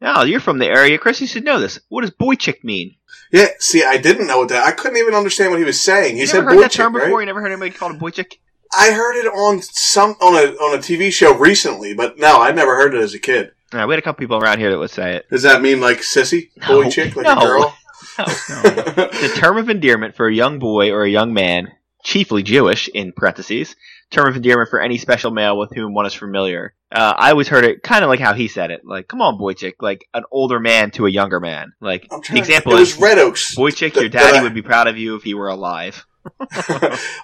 Oh, 0.00 0.22
you're 0.22 0.38
from 0.38 0.58
the 0.60 0.66
area, 0.68 0.96
Chris. 0.96 1.20
You 1.20 1.26
should 1.26 1.42
know 1.44 1.58
this. 1.58 1.80
What 1.88 2.02
does 2.02 2.12
boy 2.12 2.36
chick 2.36 2.62
mean? 2.62 2.94
Yeah, 3.32 3.48
see, 3.58 3.82
I 3.82 3.96
didn't 3.96 4.28
know 4.28 4.44
that. 4.46 4.64
I 4.64 4.70
couldn't 4.70 4.96
even 4.98 5.12
understand 5.12 5.50
what 5.50 5.58
he 5.58 5.64
was 5.64 5.80
saying. 5.80 6.14
He 6.14 6.20
You 6.20 6.26
said 6.28 6.34
never 6.38 6.50
heard 6.50 6.54
boy 6.54 6.62
that 6.62 6.70
chick, 6.70 6.76
term 6.82 6.92
before? 6.92 7.08
right? 7.08 7.20
You 7.22 7.26
never 7.26 7.40
heard 7.40 7.50
anybody 7.50 7.72
called 7.72 7.96
a 7.96 7.98
boy 7.98 8.10
chick? 8.10 8.40
I 8.72 8.92
heard 8.92 9.16
it 9.16 9.26
on 9.26 9.60
some 9.60 10.10
on 10.20 10.34
a 10.34 10.52
on 10.62 10.78
a 10.78 10.80
TV 10.80 11.10
show 11.12 11.34
recently, 11.36 11.94
but 11.94 12.16
no, 12.16 12.40
I 12.40 12.52
never 12.52 12.76
heard 12.76 12.94
it 12.94 13.00
as 13.00 13.12
a 13.14 13.18
kid. 13.18 13.50
Uh, 13.72 13.84
we 13.88 13.94
had 13.94 13.98
a 13.98 14.02
couple 14.02 14.20
people 14.20 14.38
around 14.38 14.60
here 14.60 14.70
that 14.70 14.78
would 14.78 14.90
say 14.90 15.16
it. 15.16 15.26
Does 15.30 15.42
that 15.42 15.62
mean 15.62 15.80
like 15.80 15.98
sissy, 15.98 16.50
No. 16.58 16.82
boy 16.84 16.90
chick, 16.90 17.16
like 17.16 17.26
No. 17.26 17.32
a 17.32 17.40
girl? 17.40 17.76
The 18.18 19.32
term 19.36 19.56
of 19.58 19.68
endearment 19.68 20.14
for 20.14 20.28
a 20.28 20.34
young 20.34 20.58
boy 20.60 20.90
or 20.92 21.02
a 21.02 21.10
young 21.10 21.32
man, 21.34 21.72
chiefly 22.04 22.42
Jewish, 22.44 22.88
in 22.88 23.12
parentheses, 23.12 23.74
term 24.10 24.28
of 24.28 24.36
endearment 24.36 24.70
for 24.70 24.80
any 24.80 24.98
special 24.98 25.30
male 25.30 25.58
with 25.58 25.70
whom 25.74 25.94
one 25.94 26.06
is 26.06 26.14
familiar. 26.14 26.74
Uh, 26.90 27.14
I 27.16 27.30
always 27.30 27.48
heard 27.48 27.64
it 27.64 27.82
kind 27.82 28.02
of 28.02 28.08
like 28.08 28.20
how 28.20 28.32
he 28.32 28.48
said 28.48 28.70
it, 28.70 28.82
like, 28.84 29.08
come 29.08 29.20
on, 29.20 29.36
boy 29.36 29.52
chick, 29.52 29.82
like 29.82 30.06
an 30.14 30.24
older 30.30 30.58
man 30.58 30.90
to 30.92 31.06
a 31.06 31.10
younger 31.10 31.40
man. 31.40 31.72
Like, 31.80 32.08
the 32.08 32.38
example 32.38 32.72
to, 32.72 32.78
it 32.78 32.80
was 32.80 32.94
is, 32.94 33.00
Red 33.00 33.18
Oaks. 33.18 33.54
boy 33.54 33.70
chick, 33.70 33.94
your 33.96 34.08
daddy 34.08 34.40
would 34.40 34.54
be 34.54 34.62
proud 34.62 34.88
of 34.88 34.96
you 34.96 35.14
if 35.16 35.22
he 35.22 35.34
were 35.34 35.48
alive. 35.48 36.06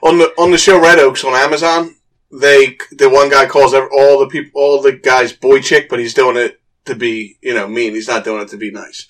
on 0.03 0.19
the 0.19 0.33
on 0.39 0.51
the 0.51 0.59
show 0.59 0.81
Red 0.81 0.99
Oaks 0.99 1.25
on 1.25 1.35
Amazon, 1.35 1.95
they 2.31 2.77
the 2.93 3.09
one 3.11 3.29
guy 3.29 3.47
calls 3.47 3.75
all 3.75 4.21
the 4.21 4.29
people 4.31 4.61
all 4.61 4.81
the 4.81 4.93
guys 4.93 5.33
boy 5.33 5.61
chick, 5.61 5.89
but 5.89 5.99
he's 5.99 6.15
doing 6.15 6.37
it 6.37 6.61
to 6.87 6.95
be 6.95 7.37
you 7.43 7.55
know 7.55 7.67
mean. 7.69 7.95
He's 7.95 8.09
not 8.09 8.25
doing 8.25 8.43
it 8.43 8.49
to 8.49 8.57
be 8.57 8.71
nice. 8.71 9.07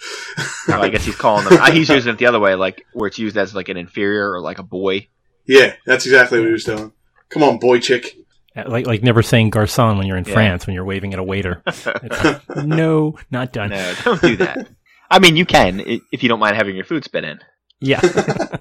Well, 0.66 0.82
I 0.82 0.88
guess 0.88 1.04
he's 1.04 1.14
calling 1.14 1.44
them, 1.44 1.72
he's 1.72 1.88
using 1.88 2.12
it 2.12 2.18
the 2.18 2.26
other 2.26 2.40
way, 2.40 2.54
like, 2.54 2.84
where 2.92 3.06
it's 3.06 3.18
used 3.18 3.36
as 3.36 3.54
like 3.54 3.68
an 3.68 3.76
inferior 3.76 4.32
or 4.32 4.40
like 4.40 4.58
a 4.58 4.62
boy. 4.62 5.08
yeah, 5.46 5.74
that's 5.86 6.06
exactly 6.06 6.38
what 6.38 6.46
he 6.46 6.52
was 6.52 6.64
doing. 6.64 6.92
Come 7.34 7.42
on, 7.42 7.58
boy 7.58 7.80
chick. 7.80 8.16
Like 8.56 8.86
like 8.86 9.02
never 9.02 9.22
saying 9.22 9.50
garçon 9.50 9.98
when 9.98 10.06
you're 10.06 10.16
in 10.16 10.24
Yeah. 10.24 10.32
France 10.32 10.66
when 10.66 10.74
you're 10.74 10.84
waving 10.84 11.12
at 11.12 11.18
a 11.18 11.24
waiter. 11.24 11.62
Like, 11.84 12.64
no, 12.64 13.18
not 13.30 13.52
done. 13.52 13.70
No, 13.70 13.94
don't 14.04 14.22
do 14.22 14.36
that. 14.36 14.68
I 15.10 15.18
mean, 15.18 15.36
you 15.36 15.44
can, 15.44 15.80
if 16.12 16.22
you 16.22 16.28
don't 16.28 16.38
mind 16.40 16.56
having 16.56 16.74
your 16.76 16.84
food 16.84 17.04
spit 17.04 17.24
in. 17.24 17.40
Yeah. 17.80 18.00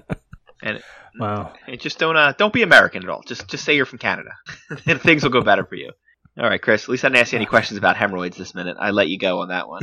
And 0.62 0.82
wow. 1.20 1.52
And 1.68 1.78
just 1.78 1.98
don't 1.98 2.16
uh, 2.16 2.32
don't 2.38 2.52
be 2.52 2.62
American 2.62 3.02
at 3.04 3.10
all. 3.10 3.22
Just 3.26 3.48
just 3.48 3.64
say 3.64 3.76
you're 3.76 3.84
from 3.86 3.98
Canada. 3.98 4.30
and 4.86 5.00
things 5.00 5.22
will 5.22 5.30
go 5.30 5.42
better 5.42 5.64
for 5.64 5.74
you. 5.74 5.92
All 6.38 6.48
right, 6.48 6.60
Chris. 6.60 6.84
At 6.84 6.88
least 6.88 7.04
I 7.04 7.08
didn't 7.08 7.20
ask 7.20 7.32
you 7.32 7.36
any 7.36 7.46
questions 7.46 7.76
about 7.78 7.96
hemorrhoids 7.96 8.36
this 8.36 8.54
minute. 8.54 8.76
I 8.80 8.90
let 8.90 9.08
you 9.08 9.18
go 9.18 9.40
on 9.42 9.48
that 9.48 9.68
one. 9.68 9.82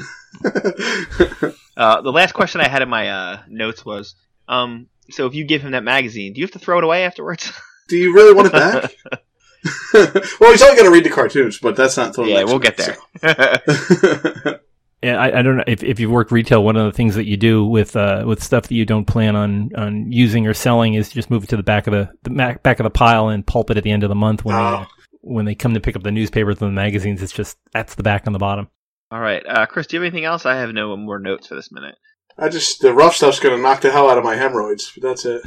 Uh, 1.77 2.01
the 2.01 2.11
last 2.11 2.33
question 2.33 2.59
I 2.61 2.67
had 2.67 2.81
in 2.81 2.89
my 2.89 3.09
uh, 3.09 3.41
notes 3.47 3.85
was, 3.85 4.15
um, 4.47 4.87
so 5.09 5.25
if 5.27 5.33
you 5.33 5.45
give 5.45 5.61
him 5.61 5.71
that 5.71 5.83
magazine, 5.83 6.33
do 6.33 6.41
you 6.41 6.45
have 6.45 6.51
to 6.51 6.59
throw 6.59 6.77
it 6.79 6.83
away 6.83 7.05
afterwards? 7.05 7.51
Do 7.87 7.97
you 7.97 8.13
really 8.13 8.33
want 8.33 8.47
it 8.47 8.53
back? 8.53 8.93
well, 9.93 10.51
he's 10.51 10.61
only 10.63 10.75
going 10.75 10.85
to 10.85 10.91
read 10.91 11.03
the 11.05 11.09
cartoons, 11.11 11.59
but 11.59 11.75
that's 11.75 11.95
not 11.95 12.07
until 12.07 12.25
yeah, 12.27 12.43
we'll 12.43 12.57
get 12.59 12.77
there. 12.77 12.97
so. 13.19 14.59
Yeah, 15.03 15.19
I, 15.19 15.39
I 15.39 15.41
don't 15.41 15.57
know 15.57 15.63
if, 15.65 15.81
if 15.83 15.99
you've 15.99 16.11
worked 16.11 16.31
retail. 16.31 16.63
One 16.63 16.75
of 16.75 16.85
the 16.85 16.95
things 16.95 17.15
that 17.15 17.25
you 17.25 17.35
do 17.35 17.65
with 17.65 17.95
uh, 17.95 18.23
with 18.27 18.43
stuff 18.43 18.67
that 18.67 18.75
you 18.75 18.85
don't 18.85 19.05
plan 19.05 19.35
on, 19.35 19.71
on 19.75 20.11
using 20.11 20.45
or 20.45 20.53
selling 20.53 20.93
is 20.93 21.09
just 21.09 21.31
move 21.31 21.43
it 21.43 21.49
to 21.49 21.57
the 21.57 21.63
back 21.63 21.87
of 21.87 21.93
the, 21.93 22.11
the 22.21 22.29
ma- 22.29 22.53
back 22.61 22.79
of 22.79 22.83
the 22.83 22.91
pile 22.91 23.29
and 23.29 23.43
pulp 23.43 23.71
it 23.71 23.77
at 23.77 23.83
the 23.83 23.89
end 23.89 24.03
of 24.03 24.09
the 24.09 24.15
month 24.15 24.45
when 24.45 24.55
they, 24.55 24.61
Oh. 24.61 24.85
when 25.21 25.45
they 25.45 25.55
come 25.55 25.73
to 25.73 25.79
pick 25.79 25.95
up 25.95 26.03
the 26.03 26.11
newspapers 26.11 26.61
and 26.61 26.69
the 26.69 26.75
magazines. 26.75 27.23
It's 27.23 27.33
just 27.33 27.57
that's 27.73 27.95
the 27.95 28.03
back 28.03 28.27
on 28.27 28.33
the 28.33 28.37
bottom. 28.37 28.67
all 29.09 29.19
right, 29.19 29.41
uh, 29.49 29.65
Chris. 29.65 29.87
Do 29.87 29.95
you 29.97 30.03
have 30.03 30.07
anything 30.13 30.25
else? 30.25 30.45
I 30.45 30.57
have 30.57 30.69
no 30.71 30.95
more 30.95 31.17
notes 31.17 31.47
for 31.47 31.55
this 31.55 31.71
minute. 31.71 31.95
I 32.37 32.49
just 32.49 32.81
the 32.81 32.93
rough 32.93 33.15
stuff's 33.15 33.39
going 33.39 33.55
to 33.57 33.61
knock 33.63 33.81
the 33.81 33.91
hell 33.91 34.07
out 34.07 34.19
of 34.19 34.23
my 34.23 34.35
hemorrhoids. 34.35 34.91
But 34.95 35.01
that's 35.09 35.25
it. 35.25 35.41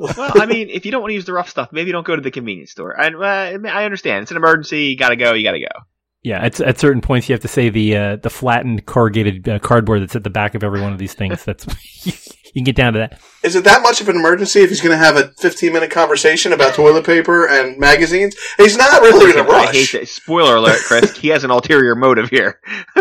Well, 0.00 0.32
I 0.34 0.46
mean, 0.46 0.70
if 0.70 0.86
you 0.86 0.92
don't 0.92 1.02
want 1.02 1.10
to 1.10 1.14
use 1.14 1.26
the 1.26 1.32
rough 1.32 1.50
stuff, 1.50 1.72
maybe 1.72 1.92
don't 1.92 2.06
go 2.06 2.16
to 2.16 2.22
the 2.22 2.30
convenience 2.30 2.70
store. 2.70 2.98
I, 2.98 3.08
uh, 3.08 3.58
I 3.68 3.84
understand. 3.84 4.22
It's 4.22 4.30
an 4.30 4.36
emergency. 4.38 4.84
You 4.84 4.96
gotta 4.96 5.16
go. 5.16 5.34
You 5.34 5.44
gotta 5.44 5.60
go. 5.60 5.80
Yeah, 6.22 6.38
at, 6.44 6.60
at 6.60 6.78
certain 6.78 7.00
points 7.00 7.28
you 7.28 7.32
have 7.34 7.40
to 7.42 7.48
say 7.48 7.70
the 7.70 7.96
uh, 7.96 8.16
the 8.16 8.30
flattened 8.30 8.86
corrugated 8.86 9.48
uh, 9.48 9.58
cardboard 9.58 10.02
that's 10.02 10.16
at 10.16 10.24
the 10.24 10.30
back 10.30 10.54
of 10.54 10.62
every 10.62 10.80
one 10.80 10.92
of 10.92 10.98
these 10.98 11.14
things. 11.14 11.44
That's 11.44 11.66
you 12.52 12.52
can 12.52 12.64
get 12.64 12.76
down 12.76 12.92
to 12.92 12.98
that. 12.98 13.20
Is 13.42 13.56
it 13.56 13.64
that 13.64 13.82
much 13.82 14.00
of 14.00 14.08
an 14.08 14.16
emergency 14.16 14.60
if 14.60 14.68
he's 14.68 14.80
going 14.82 14.92
to 14.92 15.02
have 15.02 15.16
a 15.16 15.28
15 15.38 15.72
minute 15.72 15.90
conversation 15.90 16.52
about 16.52 16.74
toilet 16.74 17.06
paper 17.06 17.46
and 17.48 17.78
magazines? 17.78 18.36
He's 18.58 18.76
not 18.76 19.00
really 19.00 19.30
in 19.30 19.38
a 19.38 19.48
I 19.48 19.66
hate 19.66 19.76
rush. 19.76 19.92
that. 19.92 20.08
Spoiler 20.08 20.56
alert, 20.56 20.80
Chris. 20.82 21.16
he 21.16 21.28
has 21.28 21.44
an 21.44 21.50
ulterior 21.50 21.94
motive 21.94 22.28
here. 22.28 22.60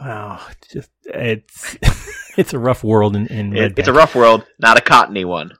Wow, 0.00 0.40
just 0.70 0.90
it's 1.04 1.78
it's 2.36 2.52
a 2.52 2.58
rough 2.58 2.84
world 2.84 3.16
in, 3.16 3.26
in 3.28 3.52
Red 3.52 3.72
It, 3.72 3.78
it's 3.78 3.88
a 3.88 3.92
rough 3.92 4.14
world, 4.14 4.44
not 4.58 4.76
a 4.76 4.82
cottony 4.82 5.24
one. 5.24 5.52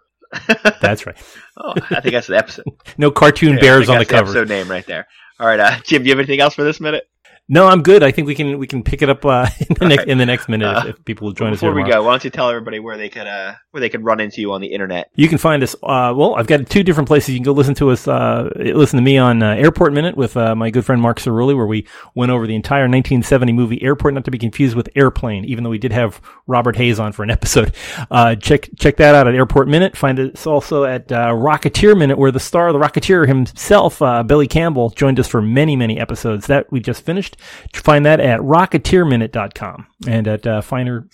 That's 0.81 1.07
right. 1.07 1.17
Oh, 1.57 1.73
I 1.91 2.01
think 2.01 2.15
that's 2.15 2.27
the 2.27 2.37
episode. 2.37 2.65
No 2.99 3.13
cartoon 3.13 3.55
Yeah, 3.55 3.61
bears 3.61 3.89
on 3.89 3.99
the 3.99 4.05
cover. 4.05 4.25
episode 4.25 4.49
name 4.49 4.69
right 4.69 4.85
there. 4.87 5.07
All 5.39 5.47
right, 5.47 5.61
uh, 5.61 5.79
Jim. 5.85 6.03
Do 6.03 6.09
you 6.09 6.13
have 6.13 6.19
anything 6.19 6.41
else 6.41 6.53
for 6.55 6.65
this 6.65 6.81
minute? 6.81 7.05
No, 7.47 7.67
I'm 7.67 7.83
good. 7.83 8.03
I 8.03 8.11
think 8.11 8.27
we 8.27 8.35
can 8.35 8.59
we 8.59 8.67
can 8.67 8.83
pick 8.83 9.03
it 9.03 9.11
up 9.11 9.25
uh, 9.27 9.47
in 9.61 9.75
the 9.79 9.87
next 9.87 9.99
right. 9.99 10.09
in 10.09 10.19
the 10.19 10.25
next 10.25 10.49
minute 10.49 10.67
Uh, 10.67 10.85
if, 10.89 11.05
people 11.05 11.27
will 11.27 11.35
join 11.35 11.53
us. 11.53 11.61
Before 11.61 11.75
we 11.75 11.83
go, 11.83 12.03
why 12.03 12.13
don't 12.13 12.25
you 12.25 12.31
tell 12.31 12.49
everybody 12.49 12.79
where 12.79 12.97
they 12.97 13.11
could 13.11 13.27
uh, 13.27 13.53
where 13.71 13.83
they 13.83 13.91
could 13.91 14.03
run 14.03 14.19
into 14.19 14.41
you 14.41 14.53
on 14.53 14.63
the 14.63 14.69
internet? 14.69 15.11
You 15.15 15.29
can 15.29 15.37
find 15.37 15.63
us. 15.63 15.75
Uh, 15.83 16.15
well, 16.17 16.37
I've 16.37 16.47
got 16.47 16.67
two 16.71 16.83
different 16.83 17.07
places. 17.07 17.31
You 17.31 17.37
can 17.37 17.45
go 17.45 17.53
listen 17.53 17.75
to 17.75 17.91
us. 17.91 18.09
Uh, 18.09 18.49
listen 18.57 18.97
to 18.97 19.03
me 19.03 19.19
on 19.19 19.43
uh, 19.43 19.57
Airport 19.57 19.93
Minute 19.93 20.17
with 20.17 20.39
uh, 20.39 20.55
my 20.55 20.71
good 20.71 20.87
friend 20.87 21.03
Mark 21.03 21.19
Cerulli, 21.21 21.55
where 21.55 21.67
we 21.67 21.87
went 22.15 22.33
over 22.33 22.47
the 22.47 22.55
entire 22.55 22.85
1970 22.85 23.53
movie 23.53 23.83
Airport, 23.83 24.15
not 24.15 24.25
to 24.25 24.31
be 24.31 24.39
confused 24.39 24.75
with 24.75 24.89
Airplane. 24.95 25.45
Even 25.45 25.65
though 25.65 25.71
we 25.71 25.79
did 25.79 25.93
have 25.93 26.23
Robert 26.47 26.77
Hays 26.77 26.99
on 26.99 27.13
for 27.13 27.25
an 27.25 27.31
episode, 27.31 27.75
uh, 28.11 28.37
check 28.37 28.71
check 28.79 28.97
that 28.97 29.15
out 29.15 29.29
at 29.29 29.35
Airport 29.35 29.69
Minute. 29.69 29.99
Find 29.99 30.19
us 30.19 30.47
also 30.47 30.85
at 30.85 31.13
uh, 31.13 31.29
Rocketeer 31.29 31.95
Minute, 31.99 32.17
where 32.17 32.31
the 32.31 32.41
star 32.41 32.69
of 32.69 32.73
the 32.73 32.81
Rocketeer 32.81 33.29
himself, 33.29 34.01
uh, 34.01 34.23
Billy 34.23 34.49
Campbell, 34.49 34.89
joined 34.89 35.21
us 35.21 35.29
for 35.29 35.43
many 35.43 35.77
many 35.77 36.01
episodes. 36.01 36.47
That 36.47 36.73
we 36.73 36.81
just 36.81 37.05
finished. 37.05 37.34
Find 37.75 38.07
that 38.07 38.21
at 38.21 38.41
rocketeerminute.com 38.41 39.87
and 40.07 40.29
at 40.29 40.47
uh, 40.47 40.61
finer. 40.61 41.09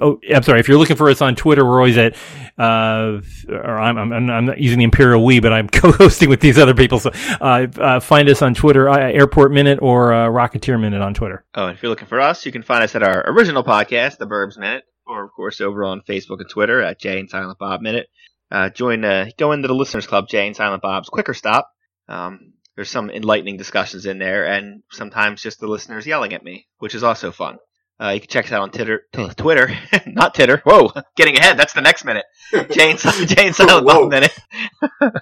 Oh, 0.00 0.20
I'm 0.34 0.42
sorry. 0.42 0.60
If 0.60 0.68
you're 0.68 0.78
looking 0.78 0.96
for 0.96 1.08
us 1.10 1.20
on 1.20 1.34
Twitter, 1.34 1.64
we're 1.64 1.78
always 1.78 1.96
at. 1.96 2.16
Uh, 2.58 3.20
or 3.50 3.78
I'm, 3.78 3.98
I'm 3.98 4.30
I'm 4.30 4.46
not 4.46 4.58
using 4.58 4.78
the 4.78 4.84
Imperial 4.84 5.22
we, 5.24 5.40
but 5.40 5.52
I'm 5.52 5.68
co-hosting 5.72 6.30
with 6.30 6.40
these 6.40 6.58
other 6.58 6.74
people. 6.74 6.98
So 6.98 7.10
uh, 7.40 7.66
uh, 7.78 8.00
find 8.00 8.28
us 8.28 8.42
on 8.42 8.54
Twitter, 8.54 8.88
uh, 8.88 8.98
Airport 8.98 9.52
Minute 9.52 9.78
or 9.82 10.12
uh, 10.12 10.28
Rocketeer 10.28 10.80
Minute 10.80 11.02
on 11.02 11.12
Twitter. 11.14 11.44
Oh, 11.54 11.66
and 11.66 11.76
if 11.76 11.82
you're 11.82 11.90
looking 11.90 12.08
for 12.08 12.20
us, 12.20 12.46
you 12.46 12.52
can 12.52 12.62
find 12.62 12.82
us 12.82 12.94
at 12.94 13.02
our 13.02 13.28
original 13.30 13.62
podcast, 13.62 14.18
The 14.18 14.26
Burbs 14.26 14.58
Minute, 14.58 14.84
or 15.06 15.24
of 15.24 15.32
course 15.32 15.60
over 15.60 15.84
on 15.84 16.00
Facebook 16.02 16.40
and 16.40 16.48
Twitter 16.48 16.80
at 16.82 16.98
Jay 16.98 17.20
and 17.20 17.28
Silent 17.28 17.58
Bob 17.58 17.80
Minute. 17.82 18.08
Join, 18.74 19.02
go 19.36 19.52
into 19.52 19.68
the 19.68 19.74
Listeners 19.74 20.06
Club, 20.06 20.28
Jay 20.28 20.46
and 20.46 20.56
Silent 20.56 20.80
Bob's 20.82 21.08
Quicker 21.08 21.34
Stop. 21.34 21.70
Um, 22.08 22.52
there's 22.76 22.90
some 22.90 23.10
enlightening 23.10 23.56
discussions 23.56 24.06
in 24.06 24.18
there, 24.18 24.46
and 24.46 24.82
sometimes 24.92 25.42
just 25.42 25.60
the 25.60 25.66
listeners 25.66 26.06
yelling 26.06 26.34
at 26.34 26.44
me, 26.44 26.68
which 26.78 26.94
is 26.94 27.02
also 27.02 27.32
fun. 27.32 27.56
Uh, 27.98 28.10
you 28.10 28.20
can 28.20 28.28
check 28.28 28.44
us 28.44 28.52
out 28.52 28.60
on 28.60 28.70
Titter, 28.70 29.02
t- 29.12 29.28
Twitter, 29.36 29.74
not 30.06 30.34
Titter. 30.34 30.58
Whoa, 30.64 30.92
getting 31.16 31.36
ahead. 31.36 31.56
That's 31.56 31.72
the 31.72 31.80
next 31.80 32.04
minute. 32.04 32.26
And, 32.52 32.70
Jay 32.70 32.96
Silent 33.52 33.86
Bob 33.86 34.10
Minute. 34.10 34.38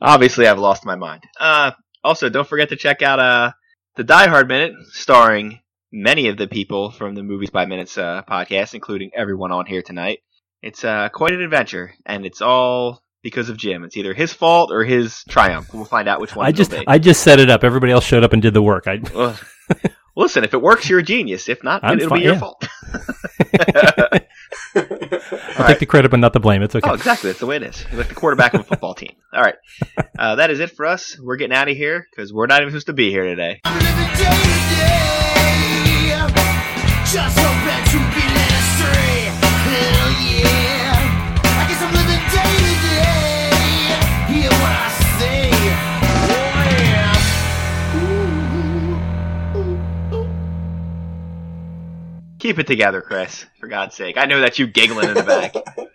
Obviously, 0.00 0.46
I've 0.46 0.58
lost 0.58 0.84
my 0.84 0.94
mind. 0.94 1.22
Uh, 1.40 1.72
also, 2.04 2.28
don't 2.28 2.46
forget 2.46 2.68
to 2.68 2.76
check 2.76 3.00
out 3.00 3.18
uh, 3.18 3.52
the 3.96 4.04
Die 4.04 4.28
Hard 4.28 4.46
Minute, 4.46 4.74
starring 4.90 5.60
many 5.90 6.28
of 6.28 6.36
the 6.36 6.46
people 6.46 6.90
from 6.90 7.14
the 7.14 7.22
Movies 7.22 7.50
by 7.50 7.64
Minutes 7.64 7.96
uh, 7.96 8.22
podcast, 8.28 8.74
including 8.74 9.10
everyone 9.14 9.52
on 9.52 9.64
here 9.64 9.82
tonight. 9.82 10.18
It's 10.60 10.84
uh, 10.84 11.08
quite 11.08 11.32
an 11.32 11.40
adventure, 11.40 11.94
and 12.04 12.26
it's 12.26 12.42
all 12.42 13.00
because 13.26 13.48
of 13.48 13.56
Jim. 13.56 13.82
It's 13.82 13.96
either 13.96 14.14
his 14.14 14.32
fault 14.32 14.70
or 14.70 14.84
his 14.84 15.24
triumph. 15.24 15.74
We'll 15.74 15.84
find 15.84 16.08
out 16.08 16.20
which 16.20 16.36
one 16.36 16.46
I 16.46 16.52
just 16.52 16.70
be. 16.70 16.84
I 16.86 17.00
just 17.00 17.24
set 17.24 17.40
it 17.40 17.50
up. 17.50 17.64
Everybody 17.64 17.90
else 17.90 18.04
showed 18.04 18.22
up 18.22 18.32
and 18.32 18.40
did 18.40 18.54
the 18.54 18.62
work. 18.62 18.86
I 18.86 19.00
Ugh. 19.16 19.36
Listen, 20.14 20.44
if 20.44 20.54
it 20.54 20.62
works, 20.62 20.88
you're 20.88 21.00
a 21.00 21.02
genius. 21.02 21.48
If 21.48 21.64
not, 21.64 21.82
I'm 21.82 21.98
it'll 21.98 22.10
fine, 22.10 22.20
be 22.20 22.24
your 22.24 22.34
yeah. 22.34 22.38
fault. 22.38 22.68
I'll 25.58 25.66
take 25.66 25.80
the 25.80 25.86
credit 25.88 26.12
but 26.12 26.20
not 26.20 26.34
the 26.34 26.40
blame. 26.40 26.62
It's 26.62 26.76
okay. 26.76 26.88
Oh, 26.88 26.94
exactly. 26.94 27.30
That's 27.30 27.40
the 27.40 27.46
way 27.46 27.56
it 27.56 27.64
is. 27.64 27.84
You're 27.90 27.98
like 27.98 28.08
the 28.08 28.14
quarterback 28.14 28.54
of 28.54 28.60
a 28.60 28.64
football 28.64 28.94
team. 28.94 29.16
All 29.32 29.42
right. 29.42 29.56
Uh, 30.16 30.36
that 30.36 30.52
is 30.52 30.60
it 30.60 30.70
for 30.70 30.86
us. 30.86 31.18
We're 31.18 31.36
getting 31.36 31.56
out 31.56 31.68
of 31.68 31.76
here 31.76 32.06
because 32.08 32.32
we're 32.32 32.46
not 32.46 32.60
even 32.60 32.70
supposed 32.70 32.86
to 32.86 32.92
be 32.92 33.10
here 33.10 33.24
today. 33.24 33.60
Keep 52.46 52.60
it 52.60 52.68
together, 52.68 53.02
Chris. 53.02 53.44
For 53.58 53.66
God's 53.66 53.96
sake. 53.96 54.16
I 54.16 54.26
know 54.26 54.38
that's 54.38 54.56
you 54.56 54.68
giggling 54.68 55.08
in 55.08 55.14
the 55.14 55.24
back. 55.24 55.52